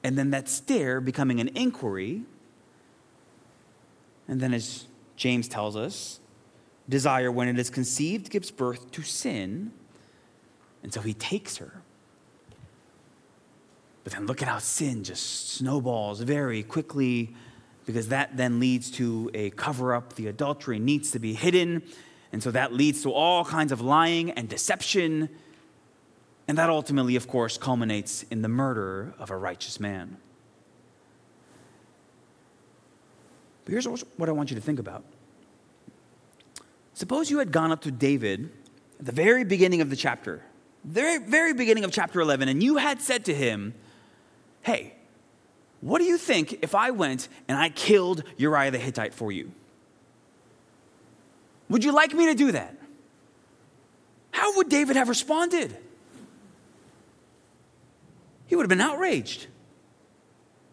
and 0.02 0.16
then 0.16 0.30
that 0.30 0.48
stare 0.48 1.00
becoming 1.00 1.40
an 1.40 1.48
inquiry. 1.48 2.22
And 4.28 4.40
then, 4.40 4.54
as 4.54 4.86
James 5.16 5.48
tells 5.48 5.76
us, 5.76 6.20
desire, 6.88 7.30
when 7.30 7.48
it 7.48 7.58
is 7.58 7.70
conceived, 7.70 8.30
gives 8.30 8.50
birth 8.50 8.90
to 8.92 9.02
sin. 9.02 9.72
And 10.82 10.92
so 10.92 11.00
he 11.00 11.14
takes 11.14 11.56
her. 11.58 11.82
But 14.04 14.14
then 14.14 14.26
look 14.26 14.40
at 14.40 14.48
how 14.48 14.58
sin 14.58 15.04
just 15.04 15.50
snowballs 15.50 16.20
very 16.20 16.62
quickly 16.62 17.34
because 17.86 18.08
that 18.08 18.36
then 18.36 18.60
leads 18.60 18.90
to 18.92 19.30
a 19.34 19.50
cover 19.50 19.94
up. 19.94 20.14
The 20.14 20.28
adultery 20.28 20.78
needs 20.78 21.10
to 21.10 21.18
be 21.18 21.34
hidden. 21.34 21.82
And 22.32 22.42
so 22.42 22.50
that 22.52 22.72
leads 22.72 23.02
to 23.02 23.12
all 23.12 23.44
kinds 23.44 23.72
of 23.72 23.80
lying 23.80 24.30
and 24.30 24.48
deception. 24.48 25.28
And 26.50 26.58
that 26.58 26.68
ultimately, 26.68 27.14
of 27.14 27.28
course, 27.28 27.56
culminates 27.56 28.24
in 28.24 28.42
the 28.42 28.48
murder 28.48 29.14
of 29.20 29.30
a 29.30 29.36
righteous 29.36 29.78
man. 29.78 30.16
But 33.64 33.70
here's 33.70 33.86
what 33.86 34.28
I 34.28 34.32
want 34.32 34.50
you 34.50 34.56
to 34.56 34.60
think 34.60 34.80
about. 34.80 35.04
Suppose 36.92 37.30
you 37.30 37.38
had 37.38 37.52
gone 37.52 37.70
up 37.70 37.82
to 37.82 37.92
David 37.92 38.50
at 38.98 39.06
the 39.06 39.12
very 39.12 39.44
beginning 39.44 39.80
of 39.80 39.90
the 39.90 39.94
chapter, 39.94 40.42
the 40.84 40.90
very, 40.90 41.18
very 41.18 41.54
beginning 41.54 41.84
of 41.84 41.92
chapter 41.92 42.20
11, 42.20 42.48
and 42.48 42.60
you 42.60 42.78
had 42.78 43.00
said 43.00 43.26
to 43.26 43.34
him, 43.34 43.72
Hey, 44.62 44.94
what 45.80 46.00
do 46.00 46.04
you 46.04 46.18
think 46.18 46.64
if 46.64 46.74
I 46.74 46.90
went 46.90 47.28
and 47.46 47.56
I 47.56 47.68
killed 47.68 48.24
Uriah 48.38 48.72
the 48.72 48.78
Hittite 48.78 49.14
for 49.14 49.30
you? 49.30 49.52
Would 51.68 51.84
you 51.84 51.92
like 51.92 52.12
me 52.12 52.26
to 52.26 52.34
do 52.34 52.50
that? 52.50 52.74
How 54.32 54.56
would 54.56 54.68
David 54.68 54.96
have 54.96 55.08
responded? 55.08 55.76
He 58.50 58.56
would 58.56 58.64
have 58.64 58.68
been 58.68 58.80
outraged. 58.80 59.46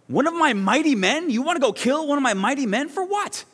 One 0.07 0.25
of 0.25 0.33
my 0.33 0.53
mighty 0.53 0.95
men? 0.95 1.29
You 1.29 1.43
want 1.43 1.57
to 1.57 1.59
go 1.59 1.71
kill 1.71 2.07
one 2.07 2.17
of 2.17 2.23
my 2.23 2.33
mighty 2.33 2.65
men 2.65 2.89
for 2.89 3.05
what? 3.05 3.45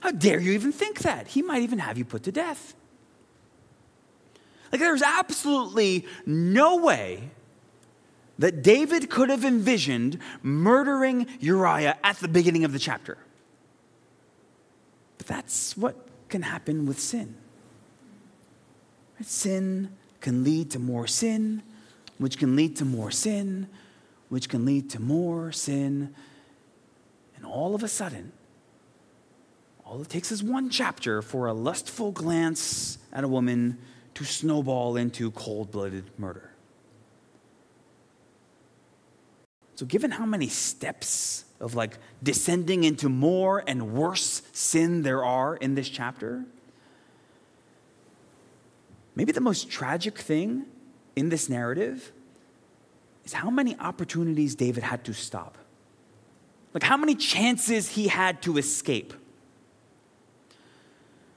How 0.00 0.10
dare 0.10 0.38
you 0.38 0.52
even 0.52 0.70
think 0.70 0.98
that? 0.98 1.28
He 1.28 1.40
might 1.40 1.62
even 1.62 1.78
have 1.78 1.96
you 1.96 2.04
put 2.04 2.24
to 2.24 2.32
death. 2.32 2.74
Like, 4.70 4.82
there's 4.82 5.00
absolutely 5.00 6.04
no 6.26 6.76
way 6.76 7.30
that 8.38 8.62
David 8.62 9.08
could 9.08 9.30
have 9.30 9.46
envisioned 9.46 10.18
murdering 10.42 11.26
Uriah 11.40 11.96
at 12.04 12.18
the 12.18 12.28
beginning 12.28 12.64
of 12.64 12.74
the 12.74 12.78
chapter. 12.78 13.16
But 15.16 15.26
that's 15.26 15.74
what 15.74 15.96
can 16.28 16.42
happen 16.42 16.84
with 16.84 17.00
sin. 17.00 17.34
Sin 19.22 19.96
can 20.20 20.44
lead 20.44 20.70
to 20.72 20.78
more 20.78 21.06
sin, 21.06 21.62
which 22.18 22.38
can 22.38 22.56
lead 22.56 22.76
to 22.76 22.84
more 22.84 23.10
sin, 23.10 23.68
which 24.28 24.48
can 24.48 24.64
lead 24.64 24.90
to 24.90 25.00
more 25.00 25.52
sin. 25.52 26.14
And 27.36 27.46
all 27.46 27.74
of 27.74 27.82
a 27.82 27.88
sudden, 27.88 28.32
all 29.84 30.02
it 30.02 30.08
takes 30.08 30.30
is 30.30 30.42
one 30.42 30.68
chapter 30.68 31.22
for 31.22 31.46
a 31.46 31.54
lustful 31.54 32.12
glance 32.12 32.98
at 33.12 33.24
a 33.24 33.28
woman 33.28 33.78
to 34.14 34.24
snowball 34.24 34.96
into 34.96 35.30
cold 35.30 35.70
blooded 35.70 36.10
murder. 36.18 36.50
So, 39.76 39.86
given 39.86 40.10
how 40.10 40.26
many 40.26 40.48
steps 40.48 41.44
of 41.60 41.76
like 41.76 41.98
descending 42.22 42.82
into 42.82 43.08
more 43.08 43.62
and 43.66 43.94
worse 43.94 44.42
sin 44.52 45.02
there 45.02 45.24
are 45.24 45.56
in 45.56 45.76
this 45.76 45.88
chapter, 45.88 46.44
maybe 49.14 49.30
the 49.30 49.40
most 49.40 49.70
tragic 49.70 50.18
thing 50.18 50.66
in 51.18 51.28
this 51.28 51.48
narrative 51.48 52.12
is 53.24 53.32
how 53.32 53.50
many 53.50 53.76
opportunities 53.78 54.54
David 54.54 54.82
had 54.82 55.04
to 55.04 55.12
stop. 55.12 55.58
Like, 56.72 56.82
how 56.82 56.96
many 56.96 57.14
chances 57.14 57.90
he 57.90 58.08
had 58.08 58.40
to 58.42 58.56
escape. 58.56 59.12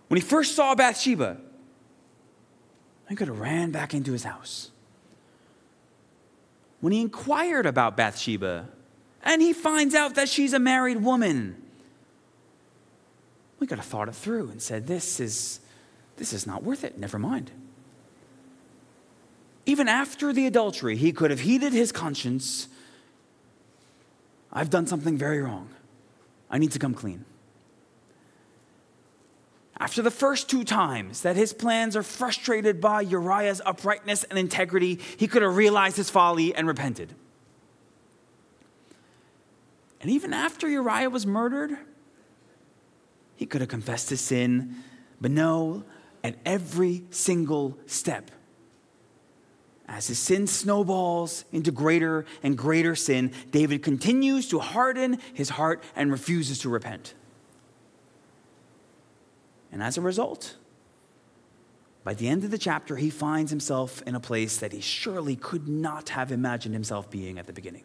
When 0.08 0.20
he 0.20 0.26
first 0.26 0.56
saw 0.56 0.76
Bathsheba, 0.76 1.38
he 3.10 3.16
could 3.16 3.28
have 3.28 3.40
ran 3.40 3.72
back 3.72 3.94
into 3.94 4.12
his 4.12 4.24
house 4.24 4.72
when 6.82 6.92
he 6.94 7.02
inquired 7.02 7.66
about 7.66 7.96
Bathsheba 7.96 8.68
and 9.24 9.42
he 9.42 9.54
finds 9.54 9.96
out 9.96 10.16
that 10.16 10.28
she's 10.28 10.54
a 10.54 10.60
married 10.60 11.04
woman. 11.04 11.56
We 13.60 13.68
could 13.68 13.78
have 13.78 13.88
thought 13.88 14.10
it 14.10 14.16
through 14.16 14.50
and 14.50 14.62
said, 14.62 14.88
This 14.88 15.20
is, 15.20 15.60
this 16.18 16.34
is 16.34 16.48
not 16.48 16.64
worth 16.64 16.84
it. 16.84 16.98
Never 16.98 17.20
mind. 17.20 17.52
Even 19.66 19.88
after 19.88 20.34
the 20.34 20.48
adultery, 20.48 20.98
he 20.98 21.12
could 21.12 21.32
have 21.32 21.42
heeded 21.42 21.74
his 21.74 21.92
conscience. 21.92 22.68
I've 24.52 24.70
done 24.70 24.88
something 24.88 25.18
very 25.18 25.42
wrong. 25.42 25.70
I 26.50 26.58
need 26.58 26.72
to 26.72 26.80
come 26.80 26.94
clean. 26.94 27.26
After 29.80 30.02
the 30.02 30.12
first 30.12 30.50
two 30.50 30.64
times 30.64 31.22
that 31.22 31.36
his 31.36 31.54
plans 31.54 31.96
are 31.96 32.04
frustrated 32.04 32.82
by 32.82 33.02
Uriah's 33.02 33.62
uprightness 33.66 34.24
and 34.26 34.38
integrity, 34.38 35.00
he 35.18 35.28
could 35.28 35.42
have 35.42 35.56
realized 35.56 35.98
his 35.98 36.10
folly 36.10 36.54
and 36.54 36.68
repented. 36.68 37.14
And 40.02 40.10
even 40.10 40.34
after 40.34 40.68
Uriah 40.68 41.10
was 41.10 41.26
murdered, 41.26 41.78
he 43.36 43.46
could 43.46 43.62
have 43.62 43.70
confessed 43.70 44.10
his 44.10 44.22
sin, 44.22 44.76
but 45.20 45.32
no, 45.32 45.84
at 46.24 46.36
every 46.46 47.04
single 47.10 47.78
step, 47.86 48.30
as 49.92 50.08
his 50.08 50.18
sin 50.18 50.48
snowballs 50.48 51.44
into 51.52 51.70
greater 51.70 52.26
and 52.42 52.58
greater 52.58 52.96
sin, 52.96 53.32
David 53.52 53.84
continues 53.84 54.48
to 54.48 54.60
harden 54.60 55.20
his 55.34 55.50
heart 55.50 55.84
and 55.96 56.12
refuses 56.12 56.60
to 56.60 56.70
repent. 56.70 57.14
And 59.70 59.84
as 59.84 59.98
a 59.98 60.02
result, 60.02 60.56
by 62.06 62.14
the 62.14 62.30
end 62.30 62.46
of 62.46 62.52
the 62.52 62.58
chapter, 62.58 62.96
he 62.96 63.10
finds 63.10 63.52
himself 63.52 64.02
in 64.04 64.16
a 64.16 64.20
place 64.20 64.58
that 64.58 64.72
he 64.72 64.80
surely 64.80 65.36
could 65.36 65.68
not 65.68 66.10
have 66.10 66.32
imagined 66.32 66.74
himself 66.74 67.12
being 67.12 67.38
at 67.38 67.46
the 67.46 67.54
beginning. 67.54 67.84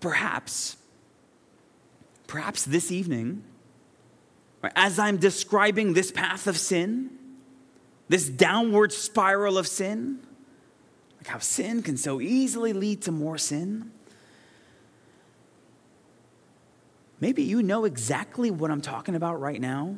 Perhaps, 0.00 0.76
perhaps 2.28 2.64
this 2.64 2.90
evening, 2.90 3.42
as 4.76 4.98
I'm 4.98 5.16
describing 5.16 5.92
this 5.92 6.12
path 6.12 6.46
of 6.46 6.56
sin, 6.56 7.10
this 8.08 8.28
downward 8.28 8.92
spiral 8.92 9.58
of 9.58 9.66
sin, 9.66 10.20
like 11.18 11.26
how 11.26 11.38
sin 11.38 11.82
can 11.82 11.96
so 11.96 12.20
easily 12.20 12.72
lead 12.72 13.02
to 13.02 13.12
more 13.12 13.38
sin, 13.38 13.90
Maybe 17.22 17.44
you 17.44 17.62
know 17.62 17.84
exactly 17.84 18.50
what 18.50 18.72
I'm 18.72 18.80
talking 18.80 19.14
about 19.14 19.40
right 19.40 19.60
now 19.60 19.96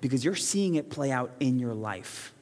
because 0.00 0.24
you're 0.24 0.34
seeing 0.34 0.74
it 0.74 0.90
play 0.90 1.12
out 1.12 1.30
in 1.38 1.60
your 1.60 1.72
life. 1.72 2.34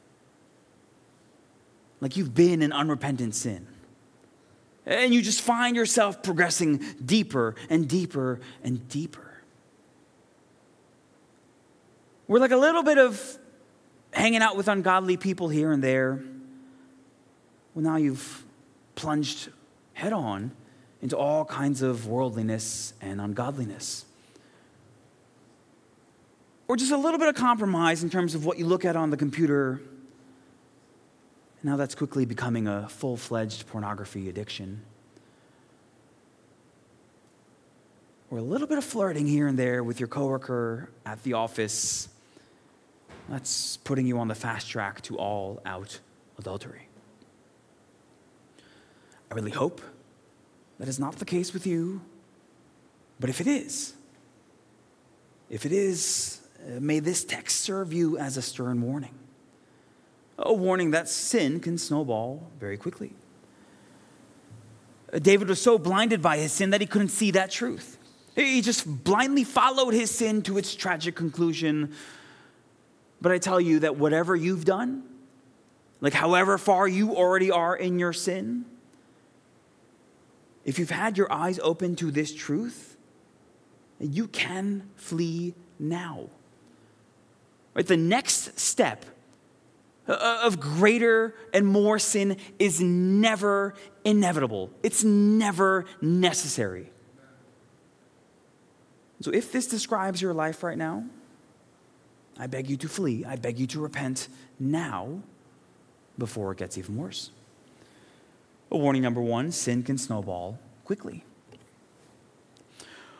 Like 2.01 2.17
you've 2.17 2.33
been 2.33 2.63
in 2.63 2.73
unrepentant 2.73 3.35
sin. 3.35 3.67
And 4.87 5.13
you 5.13 5.21
just 5.21 5.41
find 5.41 5.75
yourself 5.75 6.23
progressing 6.23 6.83
deeper 7.05 7.53
and 7.69 7.87
deeper 7.87 8.39
and 8.63 8.89
deeper. 8.89 9.24
We're 12.27 12.39
like 12.39 12.51
a 12.51 12.57
little 12.57 12.81
bit 12.81 12.97
of 12.97 13.37
hanging 14.11 14.41
out 14.41 14.57
with 14.57 14.67
ungodly 14.67 15.17
people 15.17 15.49
here 15.49 15.71
and 15.71 15.83
there. 15.83 16.23
Well, 17.73 17.83
now 17.83 17.97
you've 17.97 18.43
plunged 18.95 19.49
head 19.93 20.13
on 20.13 20.51
into 21.01 21.17
all 21.17 21.45
kinds 21.45 21.81
of 21.81 22.07
worldliness 22.07 22.93
and 23.01 23.21
ungodliness. 23.21 24.05
Or 26.67 26.75
just 26.75 26.91
a 26.91 26.97
little 26.97 27.19
bit 27.19 27.27
of 27.27 27.35
compromise 27.35 28.03
in 28.03 28.09
terms 28.09 28.33
of 28.33 28.43
what 28.43 28.57
you 28.57 28.65
look 28.65 28.85
at 28.85 28.95
on 28.95 29.11
the 29.11 29.17
computer. 29.17 29.81
Now 31.61 31.75
that's 31.77 31.93
quickly 31.93 32.25
becoming 32.25 32.67
a 32.67 32.89
full 32.89 33.17
fledged 33.17 33.67
pornography 33.67 34.29
addiction. 34.29 34.81
Or 38.31 38.39
a 38.39 38.41
little 38.41 38.67
bit 38.67 38.79
of 38.79 38.83
flirting 38.83 39.27
here 39.27 39.47
and 39.47 39.59
there 39.59 39.83
with 39.83 39.99
your 39.99 40.07
coworker 40.07 40.89
at 41.05 41.21
the 41.23 41.33
office. 41.33 42.09
That's 43.29 43.77
putting 43.77 44.05
you 44.05 44.19
on 44.19 44.27
the 44.27 44.35
fast 44.35 44.69
track 44.69 45.01
to 45.03 45.17
all 45.17 45.61
out 45.65 45.99
adultery. 46.37 46.87
I 49.31 49.35
really 49.35 49.51
hope 49.51 49.81
that 50.79 50.87
is 50.87 50.99
not 50.99 51.15
the 51.17 51.25
case 51.25 51.53
with 51.53 51.65
you. 51.65 52.01
But 53.19 53.29
if 53.29 53.41
it 53.41 53.47
is, 53.47 53.93
if 55.49 55.65
it 55.65 55.71
is, 55.71 56.41
uh, 56.65 56.79
may 56.79 56.99
this 56.99 57.23
text 57.23 57.61
serve 57.61 57.93
you 57.93 58.17
as 58.17 58.37
a 58.37 58.41
stern 58.41 58.81
warning. 58.81 59.13
A 60.37 60.53
warning 60.53 60.91
that 60.91 61.07
sin 61.07 61.59
can 61.59 61.77
snowball 61.77 62.51
very 62.59 62.77
quickly. 62.77 63.13
Uh, 65.13 65.19
David 65.19 65.47
was 65.47 65.61
so 65.61 65.77
blinded 65.77 66.21
by 66.21 66.37
his 66.37 66.51
sin 66.51 66.71
that 66.71 66.81
he 66.81 66.87
couldn't 66.87 67.09
see 67.09 67.31
that 67.31 67.51
truth. 67.51 67.97
He 68.35 68.61
just 68.61 68.85
blindly 69.05 69.45
followed 69.45 69.93
his 69.93 70.11
sin 70.11 70.41
to 70.41 70.57
its 70.57 70.75
tragic 70.75 71.15
conclusion. 71.15 71.93
But 73.21 73.31
I 73.31 73.37
tell 73.37 73.59
you 73.59 73.79
that 73.79 73.95
whatever 73.95 74.35
you've 74.35 74.65
done, 74.65 75.03
like 76.01 76.13
however 76.13 76.57
far 76.57 76.87
you 76.87 77.15
already 77.15 77.51
are 77.51 77.75
in 77.75 77.99
your 77.99 78.13
sin, 78.13 78.65
if 80.63 80.79
you've 80.79 80.89
had 80.89 81.17
your 81.17 81.31
eyes 81.31 81.59
open 81.59 81.95
to 81.97 82.11
this 82.11 82.33
truth, 82.33 82.97
you 83.99 84.27
can 84.27 84.89
flee 84.95 85.53
now. 85.79 86.29
Right? 87.73 87.85
The 87.85 87.97
next 87.97 88.59
step 88.59 89.05
uh, 90.07 90.13
uh, 90.13 90.39
of 90.43 90.59
greater 90.59 91.35
and 91.53 91.65
more 91.65 91.99
sin 91.99 92.37
is 92.59 92.81
never 92.81 93.73
inevitable, 94.03 94.71
it's 94.83 95.03
never 95.03 95.85
necessary. 96.01 96.91
So, 99.21 99.31
if 99.31 99.51
this 99.51 99.65
describes 99.65 100.21
your 100.21 100.33
life 100.33 100.61
right 100.61 100.77
now, 100.77 101.05
I 102.37 102.47
beg 102.47 102.69
you 102.69 102.77
to 102.77 102.89
flee. 102.89 103.25
I 103.25 103.35
beg 103.35 103.59
you 103.59 103.67
to 103.67 103.79
repent 103.79 104.27
now 104.59 105.21
before 106.17 106.51
it 106.51 106.57
gets 106.57 106.77
even 106.77 106.97
worse. 106.97 107.31
Warning 108.69 109.01
number 109.01 109.21
one 109.21 109.51
sin 109.51 109.83
can 109.83 109.97
snowball 109.97 110.59
quickly. 110.83 111.23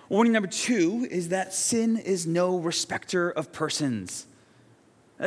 Warning 0.09 0.33
number 0.33 0.49
two 0.49 1.07
is 1.09 1.29
that 1.29 1.53
sin 1.53 1.97
is 1.97 2.27
no 2.27 2.57
respecter 2.57 3.29
of 3.31 3.51
persons. 3.51 4.27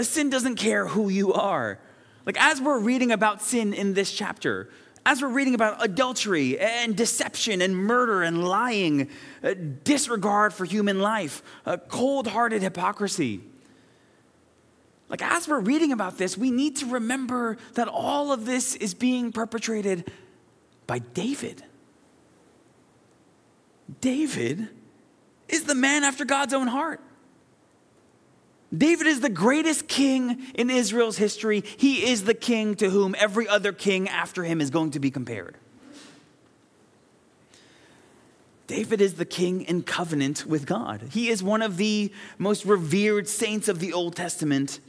Sin 0.03 0.29
doesn't 0.29 0.57
care 0.57 0.87
who 0.87 1.09
you 1.09 1.33
are. 1.33 1.79
Like, 2.27 2.37
as 2.39 2.61
we're 2.61 2.79
reading 2.79 3.11
about 3.11 3.41
sin 3.41 3.73
in 3.73 3.95
this 3.95 4.13
chapter, 4.13 4.69
as 5.07 5.23
we're 5.23 5.29
reading 5.29 5.55
about 5.55 5.83
adultery 5.83 6.59
and 6.61 6.95
deception 6.95 7.63
and 7.63 7.75
murder 7.75 8.23
and 8.23 8.47
lying, 8.47 9.09
uh, 9.43 9.55
disregard 9.83 10.53
for 10.53 10.67
human 10.67 11.01
life, 11.01 11.43
cold 11.89 12.27
hearted 12.27 12.61
hypocrisy, 12.61 13.41
like, 15.09 15.23
as 15.23 15.49
we're 15.49 15.61
reading 15.61 15.93
about 15.93 16.19
this, 16.19 16.37
we 16.37 16.51
need 16.51 16.77
to 16.77 16.87
remember 16.87 17.57
that 17.75 17.89
all 17.89 18.31
of 18.33 18.45
this 18.45 18.75
is 18.77 18.95
being 18.95 19.33
perpetrated 19.33 20.11
by 20.87 20.99
David. 20.99 21.63
David 24.01 24.69
is 25.49 25.65
the 25.65 25.75
man 25.75 26.05
after 26.05 26.25
God's 26.27 26.53
own 26.53 26.67
heart. 26.67 27.01
David 28.77 29.07
is 29.07 29.21
the 29.21 29.31
greatest 29.31 29.89
king 29.89 30.43
in 30.55 30.69
Israel's 30.69 31.17
history. 31.17 31.65
He 31.79 32.11
is 32.11 32.25
the 32.25 32.35
king 32.35 32.75
to 32.77 32.91
whom 32.91 33.15
every 33.19 33.49
other 33.49 33.73
king 33.73 34.09
after 34.11 34.45
him 34.45 34.61
is 34.61 34.69
going 34.69 34.91
to 34.91 35.01
be 35.01 35.11
compared. 35.11 35.57
David 38.67 39.01
is 39.01 39.15
the 39.15 39.25
king 39.25 39.63
in 39.63 39.83
covenant 39.83 40.45
with 40.45 40.67
God. 40.67 41.09
He 41.13 41.31
is 41.31 41.43
one 41.43 41.63
of 41.63 41.79
the 41.79 42.13
most 42.37 42.67
revered 42.67 43.27
saints 43.27 43.67
of 43.67 43.79
the 43.79 43.95
Old 43.95 44.15
Testament. 44.15 44.81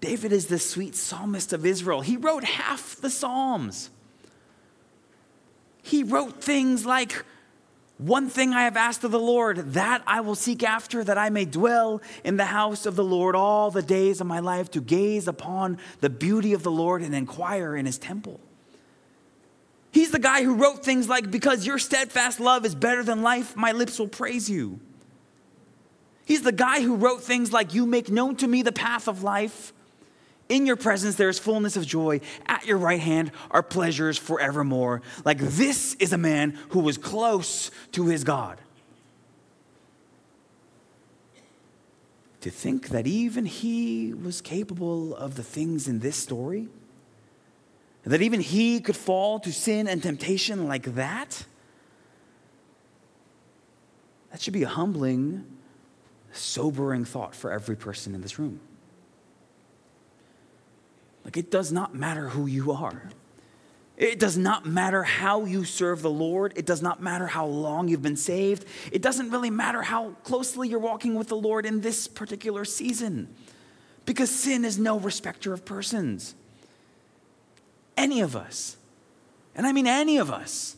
David 0.00 0.32
is 0.32 0.46
the 0.46 0.58
sweet 0.58 0.94
psalmist 0.94 1.52
of 1.52 1.64
Israel. 1.66 2.00
He 2.00 2.16
wrote 2.16 2.44
half 2.44 2.96
the 2.96 3.10
Psalms. 3.10 3.90
He 5.82 6.02
wrote 6.02 6.42
things 6.42 6.86
like, 6.86 7.24
One 7.98 8.28
thing 8.28 8.54
I 8.54 8.62
have 8.62 8.76
asked 8.76 9.04
of 9.04 9.10
the 9.10 9.18
Lord, 9.18 9.74
that 9.74 10.02
I 10.06 10.20
will 10.20 10.34
seek 10.34 10.62
after, 10.62 11.04
that 11.04 11.18
I 11.18 11.28
may 11.28 11.44
dwell 11.44 12.00
in 12.24 12.38
the 12.38 12.46
house 12.46 12.86
of 12.86 12.96
the 12.96 13.04
Lord 13.04 13.36
all 13.36 13.70
the 13.70 13.82
days 13.82 14.20
of 14.20 14.26
my 14.26 14.40
life, 14.40 14.70
to 14.70 14.80
gaze 14.80 15.28
upon 15.28 15.78
the 16.00 16.10
beauty 16.10 16.54
of 16.54 16.62
the 16.62 16.70
Lord 16.70 17.02
and 17.02 17.14
inquire 17.14 17.76
in 17.76 17.84
his 17.84 17.98
temple. 17.98 18.40
He's 19.92 20.10
the 20.10 20.18
guy 20.18 20.42
who 20.42 20.54
wrote 20.54 20.82
things 20.82 21.06
like, 21.06 21.30
Because 21.30 21.66
your 21.66 21.78
steadfast 21.78 22.40
love 22.40 22.64
is 22.64 22.74
better 22.74 23.02
than 23.02 23.20
life, 23.20 23.54
my 23.54 23.72
lips 23.72 23.98
will 23.98 24.08
praise 24.08 24.48
you. 24.48 24.80
He's 26.24 26.40
the 26.40 26.52
guy 26.52 26.80
who 26.80 26.96
wrote 26.96 27.22
things 27.22 27.52
like, 27.52 27.74
You 27.74 27.84
make 27.84 28.08
known 28.08 28.36
to 28.36 28.48
me 28.48 28.62
the 28.62 28.72
path 28.72 29.06
of 29.06 29.22
life. 29.22 29.73
In 30.48 30.66
your 30.66 30.76
presence 30.76 31.16
there 31.16 31.28
is 31.28 31.38
fullness 31.38 31.76
of 31.76 31.86
joy. 31.86 32.20
At 32.46 32.66
your 32.66 32.78
right 32.78 33.00
hand 33.00 33.32
are 33.50 33.62
pleasures 33.62 34.18
forevermore. 34.18 35.02
Like 35.24 35.38
this 35.38 35.94
is 35.94 36.12
a 36.12 36.18
man 36.18 36.58
who 36.70 36.80
was 36.80 36.98
close 36.98 37.70
to 37.92 38.06
his 38.06 38.24
God. 38.24 38.60
To 42.42 42.50
think 42.50 42.88
that 42.88 43.06
even 43.06 43.46
he 43.46 44.12
was 44.12 44.42
capable 44.42 45.16
of 45.16 45.36
the 45.36 45.42
things 45.42 45.88
in 45.88 46.00
this 46.00 46.16
story 46.16 46.68
that 48.04 48.20
even 48.20 48.40
he 48.40 48.80
could 48.80 48.96
fall 48.96 49.40
to 49.40 49.52
sin 49.52 49.88
and 49.88 50.02
temptation 50.02 50.68
like 50.68 50.94
that? 50.94 51.46
That 54.30 54.42
should 54.42 54.52
be 54.52 54.62
a 54.62 54.68
humbling, 54.68 55.46
sobering 56.32 57.04
thought 57.04 57.34
for 57.34 57.50
every 57.50 57.76
person 57.76 58.14
in 58.14 58.20
this 58.20 58.38
room. 58.38 58.60
Like, 61.24 61.36
it 61.36 61.50
does 61.50 61.72
not 61.72 61.94
matter 61.94 62.28
who 62.28 62.46
you 62.46 62.72
are. 62.72 63.10
It 63.96 64.18
does 64.18 64.36
not 64.36 64.66
matter 64.66 65.04
how 65.04 65.44
you 65.44 65.64
serve 65.64 66.02
the 66.02 66.10
Lord. 66.10 66.52
It 66.56 66.66
does 66.66 66.82
not 66.82 67.00
matter 67.00 67.28
how 67.28 67.46
long 67.46 67.88
you've 67.88 68.02
been 68.02 68.16
saved. 68.16 68.66
It 68.90 69.02
doesn't 69.02 69.30
really 69.30 69.50
matter 69.50 69.82
how 69.82 70.10
closely 70.24 70.68
you're 70.68 70.80
walking 70.80 71.14
with 71.14 71.28
the 71.28 71.36
Lord 71.36 71.64
in 71.64 71.80
this 71.80 72.08
particular 72.08 72.64
season. 72.64 73.28
Because 74.04 74.30
sin 74.30 74.64
is 74.64 74.78
no 74.78 74.98
respecter 74.98 75.52
of 75.52 75.64
persons 75.64 76.34
any 77.96 78.20
of 78.20 78.36
us, 78.36 78.76
and 79.54 79.66
I 79.66 79.72
mean 79.72 79.86
any 79.86 80.18
of 80.18 80.30
us, 80.30 80.76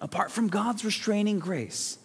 apart 0.00 0.30
from 0.30 0.48
God's 0.48 0.84
restraining 0.84 1.38
grace, 1.38 1.98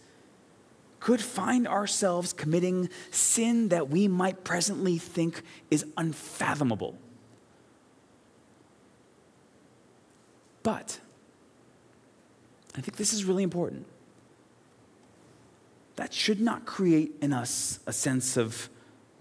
could 0.99 1.21
find 1.21 1.67
ourselves 1.67 2.33
committing 2.33 2.89
sin 3.09 3.69
that 3.69 3.89
we 3.89 4.07
might 4.07 4.43
presently 4.43 4.97
think 4.97 5.41
is 5.69 5.85
unfathomable. 5.97 6.97
But 10.63 10.99
I 12.75 12.81
think 12.81 12.97
this 12.97 13.13
is 13.13 13.25
really 13.25 13.43
important. 13.43 13.85
That 15.95 16.13
should 16.13 16.39
not 16.39 16.65
create 16.65 17.13
in 17.21 17.33
us 17.33 17.79
a 17.85 17.93
sense 17.93 18.37
of 18.37 18.69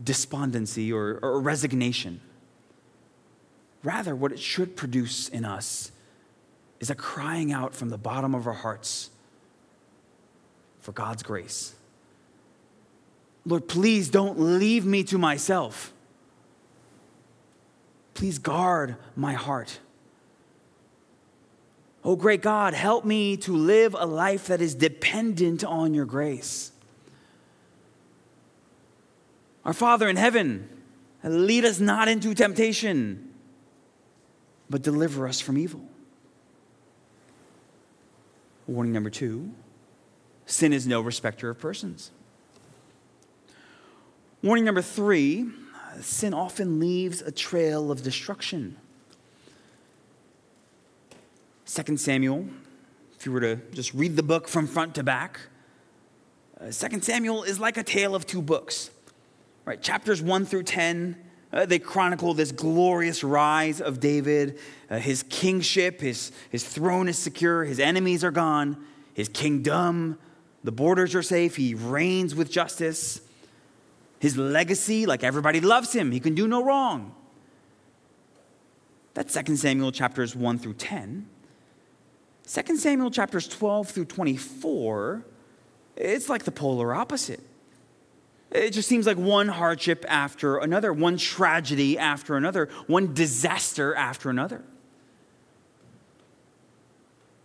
despondency 0.02 0.92
or, 0.92 1.18
or 1.22 1.40
resignation. 1.40 2.20
Rather, 3.82 4.14
what 4.14 4.32
it 4.32 4.38
should 4.38 4.76
produce 4.76 5.28
in 5.28 5.44
us 5.44 5.90
is 6.80 6.90
a 6.90 6.94
crying 6.94 7.52
out 7.52 7.74
from 7.74 7.90
the 7.90 7.98
bottom 7.98 8.34
of 8.34 8.46
our 8.46 8.54
hearts 8.54 9.10
for 10.80 10.92
God's 10.92 11.22
grace. 11.22 11.74
Lord, 13.44 13.68
please 13.68 14.08
don't 14.08 14.38
leave 14.38 14.84
me 14.84 15.02
to 15.04 15.18
myself. 15.18 15.92
Please 18.14 18.38
guard 18.38 18.96
my 19.16 19.32
heart. 19.32 19.78
Oh, 22.02 22.16
great 22.16 22.42
God, 22.42 22.74
help 22.74 23.04
me 23.04 23.36
to 23.38 23.54
live 23.54 23.94
a 23.98 24.06
life 24.06 24.46
that 24.46 24.60
is 24.60 24.74
dependent 24.74 25.64
on 25.64 25.92
your 25.92 26.06
grace. 26.06 26.72
Our 29.64 29.74
Father 29.74 30.08
in 30.08 30.16
heaven, 30.16 30.68
lead 31.22 31.64
us 31.66 31.78
not 31.78 32.08
into 32.08 32.34
temptation 32.34 33.30
but 34.70 34.82
deliver 34.82 35.26
us 35.26 35.40
from 35.40 35.58
evil. 35.58 35.82
Warning 38.68 38.92
number 38.92 39.10
two 39.10 39.50
sin 40.46 40.72
is 40.72 40.86
no 40.86 41.00
respecter 41.00 41.50
of 41.50 41.58
persons. 41.58 42.12
Warning 44.42 44.64
number 44.64 44.80
three 44.80 45.48
sin 46.00 46.32
often 46.32 46.78
leaves 46.80 47.20
a 47.20 47.32
trail 47.32 47.90
of 47.90 48.02
destruction. 48.02 48.76
2 51.72 51.96
Samuel, 51.96 52.46
if 53.16 53.26
you 53.26 53.32
were 53.32 53.40
to 53.40 53.56
just 53.72 53.94
read 53.94 54.16
the 54.16 54.22
book 54.22 54.48
from 54.48 54.66
front 54.66 54.94
to 54.96 55.02
back, 55.02 55.40
uh, 56.60 56.70
2 56.70 57.00
Samuel 57.00 57.42
is 57.44 57.60
like 57.60 57.76
a 57.76 57.82
tale 57.82 58.14
of 58.14 58.26
two 58.26 58.42
books. 58.42 58.90
Right, 59.64 59.80
chapters 59.80 60.20
1 60.20 60.46
through 60.46 60.64
10 60.64 61.16
uh, 61.52 61.66
they 61.66 61.78
chronicle 61.78 62.32
this 62.34 62.52
glorious 62.52 63.24
rise 63.24 63.80
of 63.80 64.00
David. 64.00 64.58
Uh, 64.88 64.98
his 64.98 65.24
kingship, 65.24 66.00
his, 66.00 66.32
his 66.50 66.64
throne 66.64 67.08
is 67.08 67.18
secure, 67.18 67.64
his 67.64 67.80
enemies 67.80 68.22
are 68.22 68.30
gone, 68.30 68.76
his 69.14 69.28
kingdom, 69.28 70.18
the 70.62 70.72
borders 70.72 71.14
are 71.14 71.22
safe, 71.22 71.56
he 71.56 71.74
reigns 71.74 72.34
with 72.34 72.50
justice. 72.50 73.20
His 74.20 74.36
legacy, 74.36 75.06
like 75.06 75.24
everybody 75.24 75.60
loves 75.60 75.92
him, 75.92 76.12
he 76.12 76.20
can 76.20 76.34
do 76.34 76.46
no 76.46 76.62
wrong. 76.62 77.14
That's 79.14 79.34
2 79.34 79.56
Samuel 79.56 79.90
chapters 79.90 80.36
1 80.36 80.58
through 80.58 80.74
10. 80.74 81.26
2 82.52 82.76
Samuel 82.76 83.10
chapters 83.10 83.46
12 83.46 83.90
through 83.90 84.06
24, 84.06 85.24
it's 85.96 86.28
like 86.28 86.44
the 86.44 86.50
polar 86.50 86.92
opposite. 86.92 87.40
It 88.50 88.70
just 88.70 88.88
seems 88.88 89.06
like 89.06 89.16
one 89.16 89.46
hardship 89.46 90.04
after 90.08 90.56
another, 90.56 90.92
one 90.92 91.16
tragedy 91.16 91.96
after 91.96 92.36
another, 92.36 92.68
one 92.88 93.14
disaster 93.14 93.94
after 93.94 94.30
another. 94.30 94.64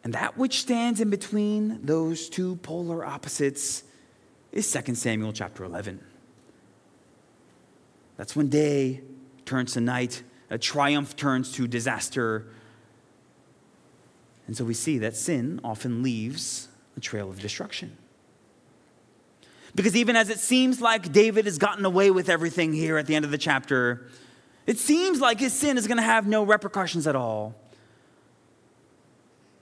And 0.04 0.13
that 0.13 0.38
which 0.38 0.62
stands 0.62 1.00
in 1.00 1.12
between 1.12 1.86
those 1.86 2.28
two 2.28 2.56
polar 2.58 3.06
opposites 3.06 3.84
is 4.52 4.72
2 4.72 4.96
Samuel 4.96 5.34
chapter 5.34 5.63
11. 5.63 6.04
That's 8.18 8.36
when 8.36 8.50
day 8.50 9.02
turns 9.46 9.74
to 9.74 9.82
night, 9.82 10.24
a 10.50 10.58
triumph 10.58 11.15
turns 11.15 11.52
to 11.54 11.68
disaster. 11.68 12.48
And 14.48 14.56
so 14.56 14.64
we 14.64 14.74
see 14.74 14.98
that 15.00 15.16
sin 15.16 15.60
often 15.64 16.04
leaves 16.04 16.68
a 16.98 17.00
trail 17.00 17.30
of 17.30 17.40
destruction. 17.40 17.98
Because 19.74 19.96
even 19.96 20.16
as 20.16 20.30
it 20.30 20.40
seems 20.40 20.80
like 20.80 21.12
David 21.12 21.46
has 21.46 21.58
gotten 21.58 21.84
away 21.84 22.12
with 22.12 22.30
everything 22.30 22.72
here 22.72 22.98
at 22.98 23.08
the 23.08 23.16
end 23.16 23.26
of 23.26 23.32
the 23.32 23.38
chapter, 23.38 24.08
it 24.66 24.78
seems 24.78 25.20
like 25.20 25.40
his 25.40 25.54
sin 25.54 25.78
is 25.78 25.88
going 25.88 25.98
to 25.98 26.04
have 26.04 26.28
no 26.28 26.44
repercussions 26.44 27.08
at 27.08 27.16
all. 27.16 27.56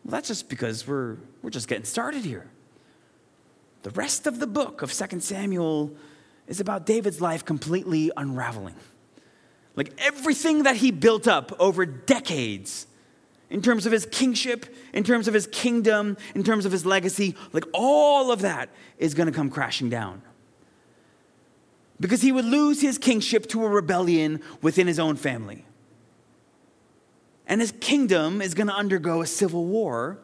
Well, 0.03 0.11
that's 0.11 0.27
just 0.27 0.49
because 0.49 0.87
we're, 0.87 1.17
we're 1.41 1.49
just 1.49 1.67
getting 1.67 1.85
started 1.85 2.25
here. 2.25 2.49
The 3.83 3.89
rest 3.91 4.27
of 4.27 4.39
the 4.39 4.47
book 4.47 4.81
of 4.81 4.93
2 4.93 5.19
Samuel 5.19 5.95
is 6.47 6.59
about 6.59 6.85
David's 6.85 7.19
life 7.19 7.43
completely 7.43 8.11
unraveling. 8.15 8.75
Like 9.75 9.93
everything 9.97 10.63
that 10.63 10.75
he 10.75 10.91
built 10.91 11.27
up 11.27 11.51
over 11.59 11.85
decades 11.85 12.85
in 13.49 13.61
terms 13.61 13.85
of 13.85 13.91
his 13.91 14.05
kingship, 14.05 14.75
in 14.93 15.03
terms 15.03 15.27
of 15.27 15.33
his 15.33 15.47
kingdom, 15.47 16.17
in 16.33 16.43
terms 16.43 16.65
of 16.65 16.71
his 16.71 16.85
legacy, 16.85 17.35
like 17.51 17.65
all 17.73 18.31
of 18.31 18.41
that 18.41 18.69
is 18.97 19.13
going 19.13 19.27
to 19.27 19.33
come 19.33 19.49
crashing 19.49 19.89
down. 19.89 20.21
Because 21.99 22.21
he 22.21 22.31
would 22.31 22.45
lose 22.45 22.81
his 22.81 22.97
kingship 22.97 23.47
to 23.49 23.63
a 23.63 23.67
rebellion 23.69 24.41
within 24.61 24.87
his 24.87 24.99
own 24.99 25.15
family. 25.15 25.65
And 27.45 27.61
his 27.61 27.71
kingdom 27.79 28.41
is 28.41 28.53
going 28.53 28.67
to 28.67 28.73
undergo 28.73 29.21
a 29.21 29.27
civil 29.27 29.65
war, 29.65 30.17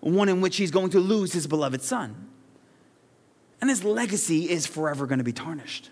one 0.00 0.28
in 0.28 0.40
which 0.40 0.56
he's 0.56 0.70
going 0.70 0.90
to 0.90 1.00
lose 1.00 1.32
his 1.32 1.46
beloved 1.46 1.82
son. 1.82 2.28
And 3.60 3.68
his 3.68 3.84
legacy 3.84 4.48
is 4.48 4.66
forever 4.66 5.06
going 5.06 5.18
to 5.18 5.24
be 5.24 5.32
tarnished. 5.32 5.90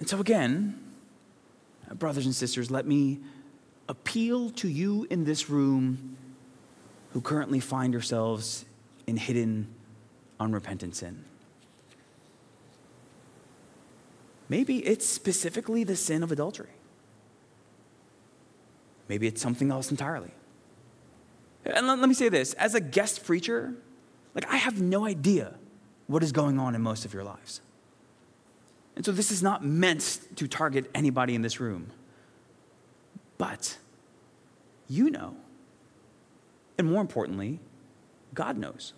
And 0.00 0.08
so, 0.08 0.18
again, 0.18 0.81
brothers 1.98 2.26
and 2.26 2.34
sisters, 2.34 2.70
let 2.70 2.86
me 2.86 3.20
appeal 3.88 4.50
to 4.50 4.68
you 4.68 5.06
in 5.10 5.24
this 5.24 5.50
room 5.50 6.16
who 7.12 7.20
currently 7.20 7.60
find 7.60 7.92
yourselves 7.92 8.64
in 9.06 9.16
hidden, 9.16 9.66
unrepentant 10.40 10.96
sin. 10.96 11.24
Maybe 14.48 14.78
it's 14.78 15.06
specifically 15.06 15.84
the 15.84 15.96
sin 15.96 16.22
of 16.22 16.30
adultery. 16.32 16.68
Maybe 19.08 19.26
it's 19.26 19.42
something 19.42 19.70
else 19.70 19.90
entirely. 19.90 20.30
And 21.64 21.86
let, 21.86 21.98
let 21.98 22.08
me 22.08 22.14
say 22.14 22.28
this 22.28 22.52
as 22.54 22.74
a 22.74 22.80
guest 22.80 23.24
preacher, 23.24 23.74
like 24.34 24.50
I 24.50 24.56
have 24.56 24.80
no 24.80 25.06
idea 25.06 25.54
what 26.06 26.22
is 26.22 26.32
going 26.32 26.58
on 26.58 26.74
in 26.74 26.82
most 26.82 27.04
of 27.04 27.14
your 27.14 27.24
lives. 27.24 27.60
And 28.96 29.04
so 29.04 29.12
this 29.12 29.30
is 29.30 29.42
not 29.42 29.64
meant 29.64 30.20
to 30.36 30.46
target 30.46 30.90
anybody 30.94 31.34
in 31.34 31.42
this 31.42 31.60
room. 31.60 31.90
But 33.38 33.78
you 34.88 35.10
know. 35.10 35.36
And 36.78 36.90
more 36.90 37.00
importantly, 37.00 37.60
God 38.34 38.56
knows. 38.56 38.92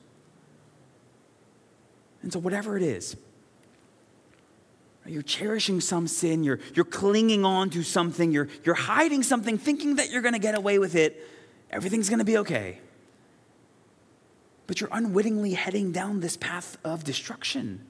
And 2.22 2.32
so, 2.32 2.38
whatever 2.38 2.76
it 2.76 2.82
is, 2.82 3.16
you're 5.06 5.22
cherishing 5.22 5.80
some 5.80 6.08
sin, 6.08 6.42
you're, 6.42 6.60
you're 6.74 6.84
clinging 6.86 7.44
on 7.44 7.68
to 7.70 7.82
something, 7.82 8.32
you're, 8.32 8.48
you're 8.64 8.74
hiding 8.74 9.22
something, 9.22 9.58
thinking 9.58 9.96
that 9.96 10.10
you're 10.10 10.22
going 10.22 10.32
to 10.34 10.40
get 10.40 10.56
away 10.56 10.78
with 10.78 10.94
it, 10.94 11.28
everything's 11.70 12.08
going 12.08 12.20
to 12.20 12.24
be 12.24 12.38
okay. 12.38 12.78
But 14.66 14.80
you're 14.80 14.90
unwittingly 14.90 15.52
heading 15.52 15.92
down 15.92 16.20
this 16.20 16.38
path 16.38 16.78
of 16.82 17.04
destruction. 17.04 17.84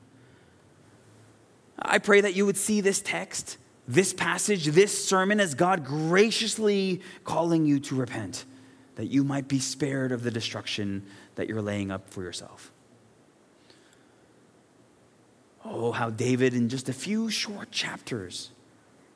I 1.78 1.98
pray 1.98 2.20
that 2.20 2.34
you 2.34 2.46
would 2.46 2.56
see 2.56 2.80
this 2.80 3.00
text, 3.00 3.58
this 3.86 4.12
passage, 4.12 4.66
this 4.66 5.06
sermon 5.06 5.40
as 5.40 5.54
God 5.54 5.84
graciously 5.84 7.00
calling 7.24 7.66
you 7.66 7.80
to 7.80 7.96
repent, 7.96 8.44
that 8.96 9.06
you 9.06 9.24
might 9.24 9.48
be 9.48 9.58
spared 9.58 10.12
of 10.12 10.22
the 10.22 10.30
destruction 10.30 11.04
that 11.34 11.48
you're 11.48 11.62
laying 11.62 11.90
up 11.90 12.10
for 12.10 12.22
yourself. 12.22 12.70
Oh, 15.64 15.92
how 15.92 16.10
David, 16.10 16.54
in 16.54 16.68
just 16.68 16.88
a 16.88 16.92
few 16.92 17.30
short 17.30 17.70
chapters, 17.70 18.50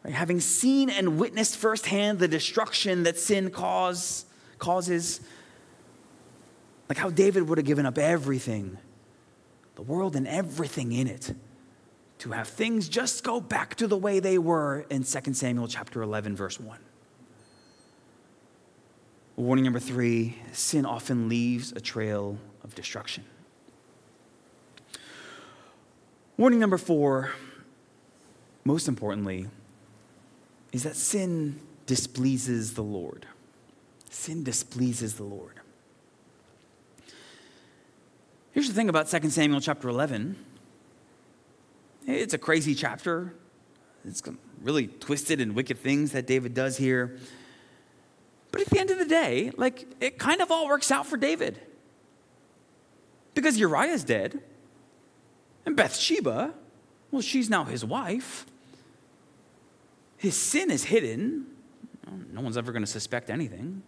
right, 0.03 0.15
having 0.15 0.41
seen 0.41 0.89
and 0.89 1.19
witnessed 1.19 1.57
firsthand 1.57 2.19
the 2.19 2.29
destruction 2.29 3.03
that 3.03 3.19
sin 3.19 3.51
cause, 3.51 4.25
causes, 4.59 5.21
like 6.89 6.99
how 6.99 7.11
David 7.11 7.49
would 7.49 7.59
have 7.59 7.67
given 7.67 7.85
up 7.85 7.99
everything, 7.99 8.79
the 9.75 9.83
world 9.83 10.17
and 10.17 10.27
everything 10.27 10.93
in 10.93 11.07
it, 11.07 11.35
to 12.19 12.33
have 12.33 12.49
things 12.49 12.89
just 12.89 13.23
go 13.23 13.41
back 13.41 13.77
to 13.77 13.87
the 13.87 13.97
way 13.97 14.21
they 14.21 14.39
were 14.39 14.85
in 14.91 15.05
2 15.05 15.35
Samuel 15.35 15.69
chapter 15.69 16.03
11, 16.03 16.35
verse 16.37 16.59
1. 16.59 16.79
Warning 19.37 19.64
number 19.64 19.79
three 19.79 20.37
sin 20.53 20.85
often 20.85 21.29
leaves 21.29 21.71
a 21.73 21.81
trail 21.81 22.39
of 22.64 22.75
destruction. 22.75 23.25
Warning 26.37 26.59
number 26.59 26.77
four, 26.77 27.33
most 28.64 28.89
importantly, 28.89 29.47
is 30.73 30.83
that 30.83 30.97
sin 30.97 31.61
displeases 31.87 32.75
the 32.75 32.83
Lord. 32.83 33.27
Sin 34.11 34.43
displeases 34.43 35.14
the 35.14 35.25
Lord. 35.25 35.61
Here's 38.53 38.66
the 38.66 38.75
thing 38.75 38.89
about 38.89 39.09
2 39.09 39.31
Samuel 39.31 39.61
chapter 39.61 39.89
11 39.89 40.37
it's 42.09 42.35
a 42.35 42.39
crazy 42.39 42.75
chapter. 42.75 43.35
It's 44.05 44.23
really 44.63 44.87
twisted 44.87 45.41
and 45.41 45.55
wicked 45.55 45.79
things 45.79 46.13
that 46.13 46.27
David 46.27 46.55
does 46.55 46.77
here. 46.77 47.19
But 48.51 48.63
at 48.63 48.69
the 48.69 48.81
end 48.81 48.91
of 48.91 48.99
the 48.99 49.05
day, 49.05 49.53
like, 49.57 49.87
it 50.01 50.19
kind 50.19 50.41
of 50.41 50.51
all 50.51 50.67
works 50.67 50.91
out 50.91 51.07
for 51.07 51.17
David. 51.17 51.61
Because 53.35 53.59
Uriah's 53.59 54.05
dead, 54.05 54.41
and 55.67 55.77
Bathsheba, 55.77 56.55
well, 57.11 57.23
she's 57.23 57.51
now 57.51 57.65
his 57.65 57.85
wife. 57.85 58.47
His 60.17 60.35
sin 60.35 60.71
is 60.71 60.85
hidden. 60.85 61.47
No 62.33 62.41
one's 62.41 62.57
ever 62.57 62.73
going 62.73 62.83
to 62.83 62.91
suspect 62.91 63.29
anything. 63.29 63.83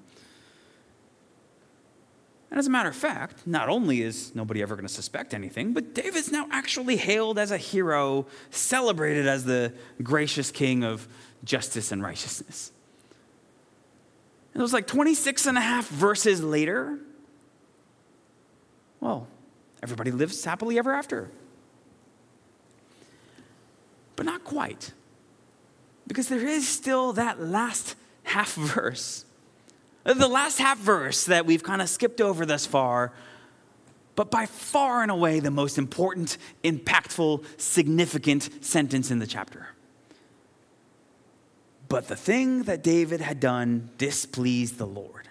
And 2.51 2.59
as 2.59 2.67
a 2.67 2.71
matter 2.71 2.89
of 2.89 2.97
fact, 2.97 3.47
not 3.47 3.69
only 3.69 4.03
is 4.03 4.35
nobody 4.35 4.61
ever 4.61 4.75
going 4.75 4.87
to 4.87 4.93
suspect 4.93 5.35
anything, 5.35 5.73
but 5.73 5.95
David's 5.95 6.33
now 6.33 6.49
actually 6.51 6.97
hailed 6.97 7.39
as 7.39 7.53
a 7.53 7.57
hero, 7.57 8.27
celebrated 8.51 9.27
as 9.29 9.45
the 9.45 9.73
gracious 10.03 10.51
king 10.51 10.83
of 10.83 11.07
justice 11.45 11.93
and 11.93 12.03
righteousness. 12.03 12.73
And 14.53 14.61
it 14.61 14.65
was 14.65 14.73
like 14.73 14.89
26 14.89 15.47
and 15.47 15.57
a 15.57 15.61
half 15.61 15.87
verses 15.89 16.43
later. 16.43 16.99
Well, 18.99 19.29
everybody 19.81 20.11
lives 20.11 20.45
happily 20.45 20.77
ever 20.77 20.93
after 20.93 21.31
but 24.21 24.27
not 24.27 24.45
quite. 24.45 24.93
Because 26.07 26.29
there 26.29 26.47
is 26.47 26.69
still 26.69 27.15
that 27.15 27.41
last 27.41 27.95
half 28.23 28.53
verse. 28.55 29.25
The 30.05 30.29
last 30.29 30.59
half 30.59 30.79
verse 30.79 31.25
that 31.27 31.47
we've 31.47 31.63
kind 31.63 31.83
of 31.83 31.89
skipped 31.89 32.21
over 32.21 32.47
thus 32.47 32.67
far, 32.67 33.13
but 34.17 34.31
by 34.31 34.47
far 34.47 35.03
and 35.03 35.11
away 35.11 35.41
the 35.41 35.51
most 35.51 35.79
important, 35.79 36.39
impactful, 36.65 37.45
significant 37.61 38.65
sentence 38.65 39.11
in 39.11 39.19
the 39.19 39.27
chapter. 39.27 39.69
But 41.89 42.09
the 42.09 42.17
thing 42.17 42.63
that 42.65 42.83
David 42.83 43.21
had 43.21 43.41
done 43.41 43.91
displeased 43.99 44.79
the 44.79 44.87
Lord. 44.87 45.29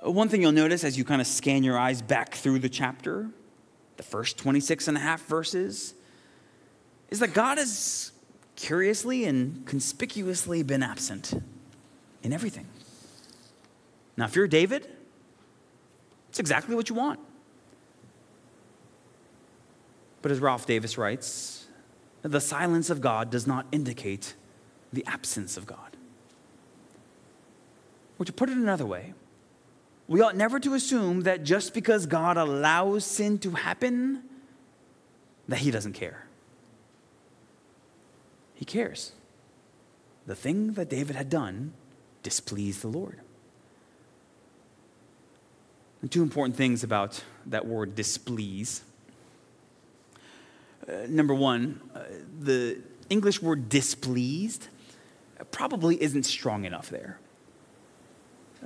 One 0.00 0.28
thing 0.28 0.42
you'll 0.42 0.52
notice 0.52 0.84
as 0.84 0.98
you 0.98 1.04
kind 1.04 1.20
of 1.20 1.26
scan 1.26 1.62
your 1.62 1.78
eyes 1.78 2.02
back 2.02 2.34
through 2.34 2.58
the 2.58 2.68
chapter 2.68 3.30
the 3.96 4.02
first 4.02 4.38
26 4.38 4.88
and 4.88 4.96
a 4.96 5.00
half 5.00 5.24
verses, 5.26 5.94
is 7.10 7.20
that 7.20 7.32
God 7.32 7.58
has 7.58 8.12
curiously 8.56 9.24
and 9.24 9.66
conspicuously 9.66 10.62
been 10.62 10.82
absent 10.82 11.34
in 12.24 12.32
everything. 12.32 12.66
Now, 14.16 14.24
if 14.24 14.34
you're 14.34 14.48
David, 14.48 14.88
it's 16.30 16.40
exactly 16.40 16.74
what 16.74 16.88
you 16.88 16.96
want. 16.96 17.20
But 20.22 20.32
as 20.32 20.40
Ralph 20.40 20.66
Davis 20.66 20.96
writes, 20.98 21.66
the 22.22 22.40
silence 22.40 22.88
of 22.90 23.00
God 23.00 23.30
does 23.30 23.46
not 23.46 23.66
indicate 23.70 24.34
the 24.92 25.04
absence 25.06 25.56
of 25.56 25.66
God. 25.66 25.96
Or 28.18 28.24
to 28.24 28.32
put 28.32 28.48
it 28.48 28.56
another 28.56 28.86
way, 28.86 29.12
we 30.08 30.20
ought 30.20 30.36
never 30.36 30.58
to 30.60 30.74
assume 30.74 31.22
that 31.22 31.44
just 31.44 31.74
because 31.74 32.06
God 32.06 32.36
allows 32.36 33.04
sin 33.04 33.38
to 33.40 33.50
happen, 33.50 34.22
that 35.48 35.58
He 35.58 35.70
doesn't 35.70 35.92
care. 35.92 36.26
He 38.54 38.64
cares. 38.64 39.12
The 40.26 40.34
thing 40.34 40.72
that 40.74 40.88
David 40.88 41.16
had 41.16 41.28
done 41.28 41.74
displeased 42.24 42.82
the 42.82 42.88
Lord. 42.88 43.20
And 46.02 46.10
two 46.10 46.22
important 46.22 46.56
things 46.56 46.82
about 46.82 47.22
that 47.46 47.66
word 47.66 47.94
displease. 47.94 48.82
Uh, 50.86 51.06
number 51.08 51.32
one, 51.32 51.80
uh, 51.94 52.00
the 52.40 52.78
English 53.08 53.40
word 53.40 53.68
displeased 53.68 54.66
probably 55.50 56.02
isn't 56.02 56.24
strong 56.24 56.64
enough 56.64 56.90
there. 56.90 57.18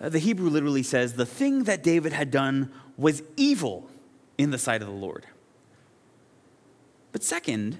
Uh, 0.00 0.08
the 0.08 0.18
Hebrew 0.18 0.48
literally 0.48 0.82
says, 0.82 1.14
the 1.14 1.26
thing 1.26 1.64
that 1.64 1.82
David 1.82 2.12
had 2.12 2.30
done 2.30 2.72
was 2.96 3.22
evil 3.36 3.88
in 4.36 4.50
the 4.50 4.58
sight 4.58 4.80
of 4.80 4.88
the 4.88 4.94
Lord. 4.94 5.26
But 7.12 7.22
second, 7.22 7.78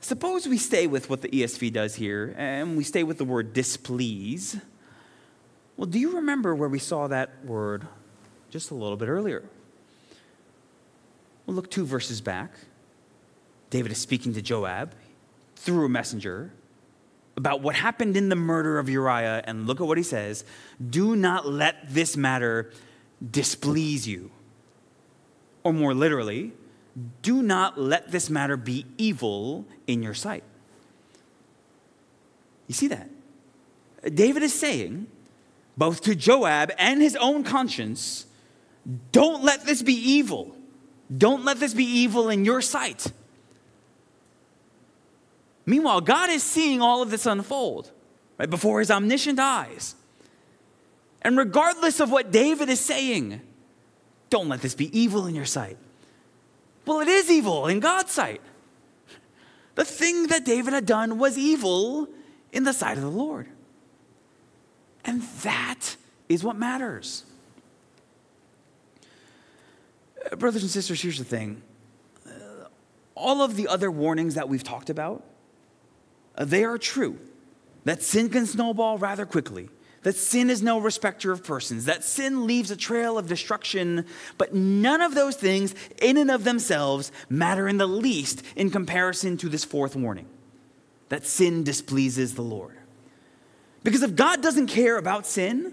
suppose 0.00 0.46
we 0.46 0.58
stay 0.58 0.86
with 0.86 1.10
what 1.10 1.22
the 1.22 1.28
ESV 1.28 1.72
does 1.72 1.96
here 1.96 2.34
and 2.36 2.76
we 2.76 2.84
stay 2.84 3.02
with 3.02 3.18
the 3.18 3.24
word 3.24 3.52
displease. 3.52 4.60
Well, 5.80 5.86
do 5.86 5.98
you 5.98 6.16
remember 6.16 6.54
where 6.54 6.68
we 6.68 6.78
saw 6.78 7.06
that 7.06 7.42
word 7.42 7.86
just 8.50 8.70
a 8.70 8.74
little 8.74 8.98
bit 8.98 9.08
earlier? 9.08 9.42
Well, 11.46 11.54
look 11.54 11.70
two 11.70 11.86
verses 11.86 12.20
back. 12.20 12.52
David 13.70 13.90
is 13.90 13.96
speaking 13.96 14.34
to 14.34 14.42
Joab 14.42 14.92
through 15.56 15.86
a 15.86 15.88
messenger 15.88 16.52
about 17.34 17.62
what 17.62 17.76
happened 17.76 18.18
in 18.18 18.28
the 18.28 18.36
murder 18.36 18.78
of 18.78 18.90
Uriah, 18.90 19.42
and 19.46 19.66
look 19.66 19.80
at 19.80 19.86
what 19.86 19.96
he 19.96 20.04
says 20.04 20.44
Do 20.90 21.16
not 21.16 21.48
let 21.48 21.88
this 21.88 22.14
matter 22.14 22.70
displease 23.30 24.06
you. 24.06 24.30
Or 25.64 25.72
more 25.72 25.94
literally, 25.94 26.52
do 27.22 27.42
not 27.42 27.80
let 27.80 28.10
this 28.10 28.28
matter 28.28 28.58
be 28.58 28.84
evil 28.98 29.64
in 29.86 30.02
your 30.02 30.12
sight. 30.12 30.44
You 32.66 32.74
see 32.74 32.88
that? 32.88 33.08
David 34.14 34.42
is 34.42 34.52
saying, 34.52 35.06
both 35.76 36.02
to 36.02 36.14
Joab 36.14 36.72
and 36.78 37.00
his 37.00 37.16
own 37.16 37.44
conscience, 37.44 38.26
don't 39.12 39.42
let 39.42 39.64
this 39.64 39.82
be 39.82 39.94
evil. 39.94 40.54
Don't 41.16 41.44
let 41.44 41.58
this 41.58 41.74
be 41.74 41.84
evil 41.84 42.28
in 42.28 42.44
your 42.44 42.60
sight. 42.60 43.12
Meanwhile, 45.66 46.00
God 46.02 46.30
is 46.30 46.42
seeing 46.42 46.80
all 46.80 47.02
of 47.02 47.10
this 47.10 47.26
unfold 47.26 47.90
right 48.38 48.50
before 48.50 48.80
his 48.80 48.90
omniscient 48.90 49.38
eyes. 49.38 49.94
And 51.22 51.36
regardless 51.36 52.00
of 52.00 52.10
what 52.10 52.30
David 52.30 52.68
is 52.68 52.80
saying, 52.80 53.40
don't 54.30 54.48
let 54.48 54.62
this 54.62 54.74
be 54.74 54.96
evil 54.98 55.26
in 55.26 55.34
your 55.34 55.44
sight. 55.44 55.76
Well, 56.86 57.00
it 57.00 57.08
is 57.08 57.30
evil 57.30 57.66
in 57.66 57.80
God's 57.80 58.12
sight. 58.12 58.40
The 59.74 59.84
thing 59.84 60.28
that 60.28 60.44
David 60.44 60.72
had 60.72 60.86
done 60.86 61.18
was 61.18 61.36
evil 61.36 62.08
in 62.52 62.64
the 62.64 62.72
sight 62.72 62.96
of 62.96 63.02
the 63.02 63.10
Lord. 63.10 63.48
And 65.04 65.22
that 65.42 65.96
is 66.28 66.44
what 66.44 66.56
matters. 66.56 67.24
Uh, 70.30 70.36
brothers 70.36 70.62
and 70.62 70.70
sisters, 70.70 71.00
here's 71.00 71.18
the 71.18 71.24
thing 71.24 71.62
uh, 72.26 72.30
all 73.14 73.42
of 73.42 73.56
the 73.56 73.68
other 73.68 73.90
warnings 73.90 74.34
that 74.34 74.48
we've 74.48 74.64
talked 74.64 74.90
about, 74.90 75.24
uh, 76.36 76.44
they 76.44 76.64
are 76.64 76.78
true. 76.78 77.18
That 77.84 78.02
sin 78.02 78.28
can 78.28 78.44
snowball 78.44 78.98
rather 78.98 79.24
quickly 79.24 79.70
that 80.02 80.16
sin 80.16 80.48
is 80.48 80.62
no 80.62 80.78
respecter 80.78 81.30
of 81.30 81.44
persons, 81.44 81.84
that 81.84 82.04
sin 82.04 82.46
leaves 82.46 82.70
a 82.70 82.76
trail 82.76 83.18
of 83.18 83.28
destruction, 83.28 84.06
but 84.38 84.54
none 84.54 85.00
of 85.00 85.14
those 85.14 85.36
things 85.36 85.74
in 86.00 86.16
and 86.16 86.30
of 86.30 86.44
themselves 86.44 87.12
matter 87.28 87.68
in 87.68 87.76
the 87.76 87.86
least 87.86 88.42
in 88.56 88.70
comparison 88.70 89.36
to 89.36 89.48
this 89.48 89.64
fourth 89.64 89.94
warning 89.94 90.26
that 91.10 91.26
sin 91.26 91.64
displeases 91.64 92.34
the 92.34 92.42
Lord. 92.42 92.76
Because 93.82 94.02
if 94.02 94.14
God 94.14 94.42
doesn't 94.42 94.66
care 94.66 94.98
about 94.98 95.26
sin, 95.26 95.72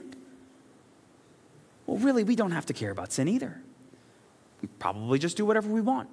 well, 1.86 1.97
really, 1.97 2.24
we 2.24 2.36
don't 2.36 2.51
have 2.51 2.66
to 2.68 2.74
care 2.74 2.91
about 2.91 3.12
sin 3.12 3.28
either. 3.28 3.62
We 4.62 4.68
probably 4.80 5.20
just 5.20 5.38
do 5.38 5.45
whatever 5.45 5.70
we 5.70 5.82
want. 5.82 6.10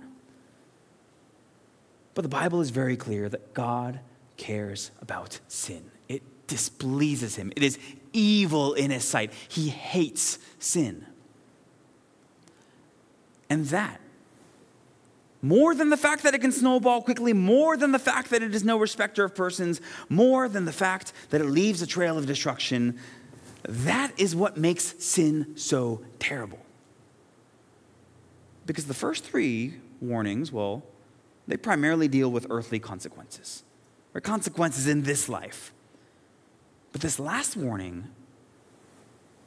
But 2.15 2.23
the 2.23 2.29
Bible 2.29 2.61
is 2.61 2.71
very 2.71 2.97
clear 2.97 3.29
that 3.29 3.55
God 3.55 4.01
cares 4.37 4.91
about 5.01 5.41
sin. 5.49 5.91
It 6.09 6.23
displeases 6.47 7.37
him. 7.37 7.53
It 7.57 7.63
is 7.63 7.79
evil 8.13 8.75
in 8.75 8.91
his 8.91 9.05
sight. 9.05 9.33
He 9.49 9.69
hates 9.69 10.39
sin. 10.59 11.07
And 13.51 13.67
that, 13.67 14.01
more 15.45 15.75
than 15.75 15.91
the 15.91 15.97
fact 15.99 16.23
that 16.23 16.35
it 16.35 16.41
can 16.41 16.51
snowball 16.51 17.03
quickly, 17.03 17.35
more 17.35 17.77
than 17.77 17.93
the 17.93 17.99
fact 17.99 18.31
that 18.31 18.43
it 18.43 18.55
is 18.55 18.65
no 18.65 18.79
respecter 18.79 19.25
of 19.25 19.35
persons, 19.35 19.79
more 20.09 20.49
than 20.49 20.65
the 20.65 20.73
fact 20.73 21.13
that 21.29 21.43
it 21.43 21.45
leaves 21.45 21.83
a 21.83 21.87
trail 21.87 22.17
of 22.17 22.25
destruction, 22.25 22.99
that 23.65 24.11
is 24.17 24.35
what 24.35 24.57
makes 24.57 24.95
sin 25.05 25.53
so 25.55 26.01
terrible. 26.19 26.61
Because 28.65 28.87
the 28.87 28.95
first 28.95 29.23
three 29.23 29.75
warnings, 30.01 30.51
well, 30.51 30.83
they 31.47 31.59
primarily 31.59 32.09
deal 32.09 32.33
with 32.33 32.47
earthly 32.49 32.79
consequences, 32.79 33.65
or 34.15 34.23
consequences 34.23 34.87
in 34.87 35.03
this 35.03 35.29
life. 35.29 35.75
But 36.93 37.03
this 37.03 37.19
last 37.19 37.55
warning, 37.55 38.09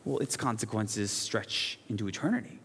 well, 0.06 0.20
its 0.20 0.38
consequences 0.38 1.10
stretch 1.10 1.80
into 1.90 2.08
eternity. 2.08 2.60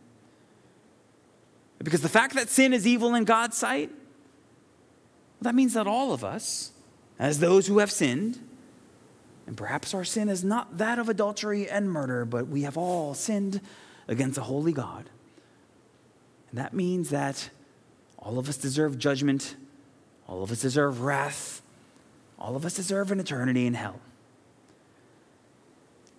Because 1.83 2.01
the 2.01 2.09
fact 2.09 2.35
that 2.35 2.49
sin 2.49 2.73
is 2.73 2.87
evil 2.87 3.15
in 3.15 3.25
God's 3.25 3.57
sight, 3.57 3.91
well, 3.91 5.43
that 5.43 5.55
means 5.55 5.75
that 5.75 5.87
all 5.87 6.13
of 6.13 6.23
us, 6.23 6.73
as 7.19 7.41
those 7.41 7.67
who 7.67 7.79
have 7.79 7.91
sinned, 7.91 8.39
and 9.47 9.57
perhaps 9.57 9.93
our 9.93 10.05
sin 10.05 10.29
is 10.29 10.45
not 10.45 10.79
that 10.79 10.99
of 10.99 11.09
adultery 11.09 11.69
and 11.69 11.91
murder, 11.91 12.25
but 12.25 12.47
we 12.47 12.63
have 12.63 12.77
all 12.77 13.15
sinned 13.15 13.61
against 14.07 14.39
a 14.39 14.43
holy 14.43 14.73
God. 14.73 15.11
And 16.51 16.59
that 16.59 16.75
means 16.75 17.11
that 17.11 17.51
all 18.19 18.39
of 18.39 18.49
us 18.49 18.57
deserve 18.57 18.99
judgment, 18.99 19.57
all 20.29 20.43
of 20.43 20.53
us 20.53 20.61
deserve 20.61 21.01
wrath, 21.01 21.63
all 22.39 22.55
of 22.55 22.65
us 22.65 22.75
deserve 22.75 23.11
an 23.11 23.19
eternity 23.19 23.67
in 23.67 23.75
hell. 23.75 23.99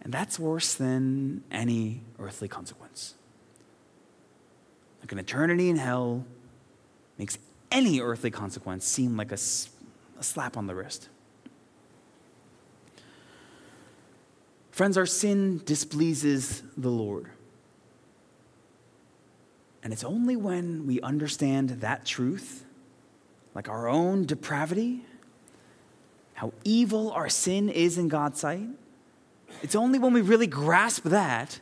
And 0.02 0.14
that's 0.14 0.38
worse 0.38 0.74
than 0.74 1.44
any 1.50 2.02
earthly 2.20 2.50
consequence. 2.50 3.16
Like 5.04 5.12
an 5.12 5.20
eternity 5.20 5.70
in 5.70 5.76
hell 5.76 6.24
makes 7.18 7.38
any 7.70 8.00
earthly 8.00 8.32
consequence 8.32 8.86
seem 8.86 9.18
like 9.18 9.34
a, 9.34 9.38
a 10.18 10.24
slap 10.24 10.56
on 10.56 10.66
the 10.66 10.74
wrist. 10.74 11.10
Friends, 14.72 14.98
our 14.98 15.06
sin 15.06 15.62
displeases 15.66 16.64
the 16.78 16.90
Lord. 16.90 17.30
And 19.84 19.92
it's 19.92 20.06
only 20.06 20.38
when 20.38 20.88
we 20.88 21.02
understand 21.02 21.82
that 21.82 22.06
truth, 22.06 22.64
like 23.54 23.68
our 23.68 23.90
own 23.90 24.26
depravity, 24.26 25.04
how 26.36 26.54
evil 26.64 27.12
our 27.12 27.28
sin 27.28 27.68
is 27.68 27.98
in 27.98 28.08
God's 28.08 28.40
sight, 28.40 28.70
it's 29.62 29.76
only 29.76 30.00
when 30.00 30.14
we 30.14 30.22
really 30.22 30.48
grasp 30.48 31.04
that 31.04 31.60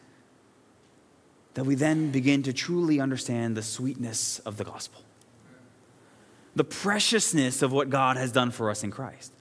that 1.53 1.65
we 1.65 1.75
then 1.75 2.11
begin 2.11 2.43
to 2.43 2.53
truly 2.53 2.99
understand 2.99 3.57
the 3.57 3.63
sweetness 3.63 4.39
of 4.39 4.57
the 4.57 4.63
gospel, 4.63 5.01
the 6.55 6.63
preciousness 6.63 7.61
of 7.61 7.71
what 7.71 7.89
God 7.89 8.17
has 8.17 8.31
done 8.31 8.51
for 8.51 8.69
us 8.69 8.83
in 8.83 8.91
Christ. 8.91 9.33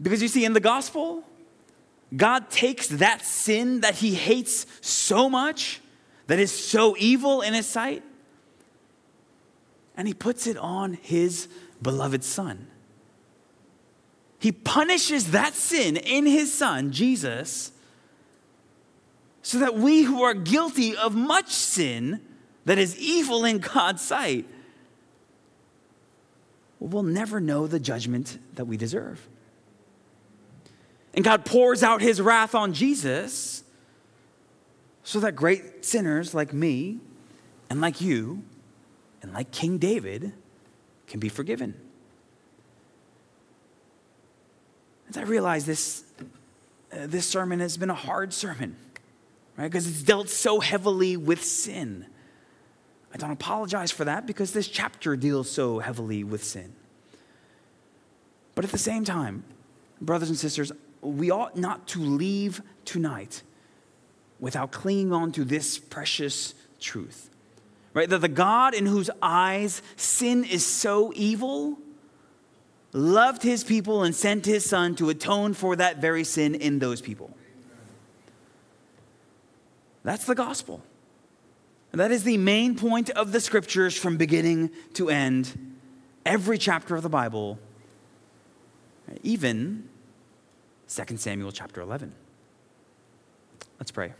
Because 0.00 0.20
you 0.20 0.28
see, 0.28 0.44
in 0.44 0.52
the 0.52 0.60
gospel, 0.60 1.24
God 2.14 2.50
takes 2.50 2.88
that 2.88 3.24
sin 3.24 3.80
that 3.80 3.96
he 3.96 4.14
hates 4.14 4.66
so 4.80 5.30
much, 5.30 5.80
that 6.26 6.38
is 6.38 6.52
so 6.52 6.96
evil 6.98 7.40
in 7.40 7.54
his 7.54 7.66
sight, 7.66 8.02
and 9.96 10.08
he 10.08 10.14
puts 10.14 10.46
it 10.46 10.56
on 10.56 10.94
his 10.94 11.48
beloved 11.80 12.24
son. 12.24 12.66
He 14.38 14.52
punishes 14.52 15.30
that 15.30 15.54
sin 15.54 15.96
in 15.96 16.26
his 16.26 16.52
son, 16.52 16.92
Jesus, 16.92 17.72
so 19.44 19.58
that 19.58 19.74
we 19.74 20.02
who 20.02 20.22
are 20.22 20.32
guilty 20.32 20.96
of 20.96 21.14
much 21.14 21.50
sin 21.50 22.18
that 22.64 22.78
is 22.78 22.98
evil 22.98 23.44
in 23.44 23.58
God's 23.58 24.00
sight 24.00 24.46
will 26.80 27.02
never 27.02 27.40
know 27.40 27.66
the 27.66 27.78
judgment 27.78 28.38
that 28.54 28.64
we 28.64 28.78
deserve. 28.78 29.28
And 31.12 31.22
God 31.22 31.44
pours 31.44 31.82
out 31.82 32.00
his 32.00 32.22
wrath 32.22 32.54
on 32.54 32.72
Jesus 32.72 33.64
so 35.02 35.20
that 35.20 35.36
great 35.36 35.84
sinners 35.84 36.32
like 36.32 36.54
me 36.54 37.00
and 37.68 37.82
like 37.82 38.00
you 38.00 38.42
and 39.20 39.34
like 39.34 39.50
King 39.50 39.76
David 39.76 40.32
can 41.06 41.20
be 41.20 41.28
forgiven. 41.28 41.74
As 45.10 45.18
I 45.18 45.22
realize 45.22 45.66
this, 45.66 46.04
uh, 46.90 47.06
this 47.06 47.26
sermon 47.26 47.60
has 47.60 47.76
been 47.76 47.90
a 47.90 47.94
hard 47.94 48.32
sermon, 48.32 48.76
right? 49.56 49.70
Because 49.70 49.86
it's 49.86 50.02
dealt 50.02 50.28
so 50.28 50.60
heavily 50.60 51.16
with 51.16 51.44
sin. 51.44 52.06
I 53.12 53.16
don't 53.16 53.30
apologize 53.30 53.92
for 53.92 54.04
that 54.04 54.26
because 54.26 54.52
this 54.52 54.66
chapter 54.66 55.16
deals 55.16 55.50
so 55.50 55.78
heavily 55.78 56.24
with 56.24 56.42
sin. 56.42 56.74
But 58.54 58.64
at 58.64 58.72
the 58.72 58.78
same 58.78 59.04
time, 59.04 59.44
brothers 60.00 60.28
and 60.28 60.38
sisters, 60.38 60.72
we 61.00 61.30
ought 61.30 61.56
not 61.56 61.86
to 61.88 62.00
leave 62.00 62.60
tonight 62.84 63.42
without 64.40 64.72
clinging 64.72 65.12
on 65.12 65.32
to 65.32 65.44
this 65.44 65.78
precious 65.78 66.54
truth. 66.80 67.30
Right? 67.92 68.08
That 68.08 68.20
the 68.20 68.28
God 68.28 68.74
in 68.74 68.86
whose 68.86 69.10
eyes 69.22 69.80
sin 69.96 70.44
is 70.44 70.66
so 70.66 71.12
evil 71.14 71.78
loved 72.92 73.42
his 73.42 73.64
people 73.64 74.02
and 74.02 74.14
sent 74.14 74.46
his 74.46 74.68
son 74.68 74.96
to 74.96 75.08
atone 75.08 75.54
for 75.54 75.76
that 75.76 75.98
very 75.98 76.24
sin 76.24 76.54
in 76.54 76.78
those 76.78 77.00
people. 77.00 77.33
That's 80.04 80.26
the 80.26 80.34
gospel. 80.34 80.82
And 81.90 82.00
that 82.00 82.10
is 82.10 82.24
the 82.24 82.36
main 82.36 82.76
point 82.76 83.10
of 83.10 83.32
the 83.32 83.40
scriptures 83.40 83.96
from 83.96 84.16
beginning 84.16 84.70
to 84.94 85.08
end. 85.10 85.76
Every 86.26 86.58
chapter 86.58 86.96
of 86.96 87.02
the 87.02 87.08
Bible, 87.08 87.58
even 89.22 89.88
2 90.88 91.16
Samuel 91.16 91.52
chapter 91.52 91.80
11. 91.80 92.12
Let's 93.78 93.90
pray. 93.90 94.12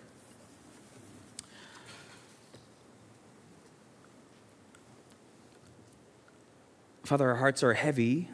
Father, 7.04 7.28
our 7.28 7.36
hearts 7.36 7.62
are 7.62 7.74
heavy 7.74 8.30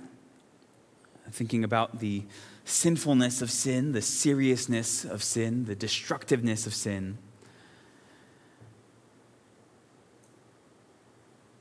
thinking 1.30 1.64
about 1.64 2.00
the 2.00 2.24
sinfulness 2.64 3.42
of 3.42 3.50
sin, 3.50 3.92
the 3.92 4.02
seriousness 4.02 5.04
of 5.04 5.22
sin, 5.22 5.64
the 5.64 5.74
destructiveness 5.74 6.66
of 6.66 6.74
sin. 6.74 7.18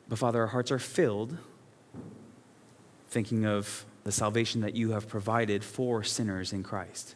But 0.10 0.18
Father, 0.20 0.42
our 0.42 0.48
hearts 0.48 0.72
are 0.72 0.80
filled 0.80 1.38
thinking 3.10 3.46
of 3.46 3.86
the 4.04 4.12
salvation 4.12 4.62
that 4.62 4.76
you 4.76 4.92
have 4.92 5.08
provided 5.08 5.64
for 5.64 6.04
sinners 6.04 6.52
in 6.52 6.64
Christ. 6.64 7.16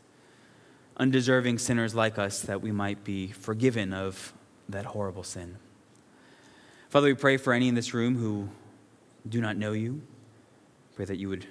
Undeserving 0.98 1.58
sinners 1.58 1.94
like 1.94 2.18
us, 2.18 2.42
that 2.42 2.62
we 2.62 2.72
might 2.72 3.04
be 3.04 3.28
forgiven 3.28 3.94
of 3.94 4.34
that 4.70 4.86
horrible 4.86 5.24
sin. 5.24 5.58
Father, 6.90 7.08
we 7.08 7.14
pray 7.14 7.38
for 7.38 7.54
any 7.54 7.68
in 7.68 7.76
this 7.76 7.94
room 7.94 8.16
who 8.16 8.50
do 9.28 9.42
not 9.42 9.58
know 9.58 9.72
you. 9.72 10.02
Pray 10.96 11.06
that 11.06 11.18
you 11.18 11.30
would 11.30 11.48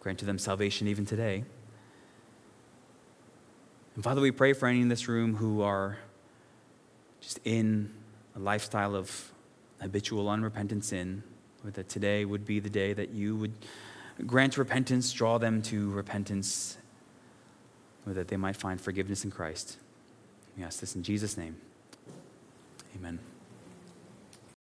Grant 0.00 0.20
to 0.20 0.24
them 0.24 0.38
salvation 0.38 0.86
even 0.86 1.04
today. 1.04 1.44
And 3.94 4.04
Father, 4.04 4.20
we 4.20 4.30
pray 4.30 4.52
for 4.52 4.66
any 4.68 4.80
in 4.80 4.88
this 4.88 5.08
room 5.08 5.34
who 5.36 5.60
are 5.60 5.98
just 7.20 7.40
in 7.44 7.92
a 8.36 8.38
lifestyle 8.38 8.94
of 8.94 9.32
habitual 9.80 10.28
unrepentant 10.28 10.84
sin, 10.84 11.22
that 11.64 11.88
today 11.88 12.24
would 12.24 12.46
be 12.46 12.60
the 12.60 12.70
day 12.70 12.92
that 12.92 13.10
you 13.10 13.36
would 13.36 13.52
grant 14.26 14.56
repentance, 14.56 15.12
draw 15.12 15.38
them 15.38 15.62
to 15.62 15.90
repentance, 15.90 16.78
or 18.06 18.12
that 18.14 18.28
they 18.28 18.36
might 18.36 18.56
find 18.56 18.80
forgiveness 18.80 19.24
in 19.24 19.30
Christ. 19.30 19.76
We 20.56 20.64
ask 20.64 20.80
this 20.80 20.96
in 20.96 21.02
Jesus' 21.02 21.36
name. 21.36 21.56
Amen. 22.96 23.18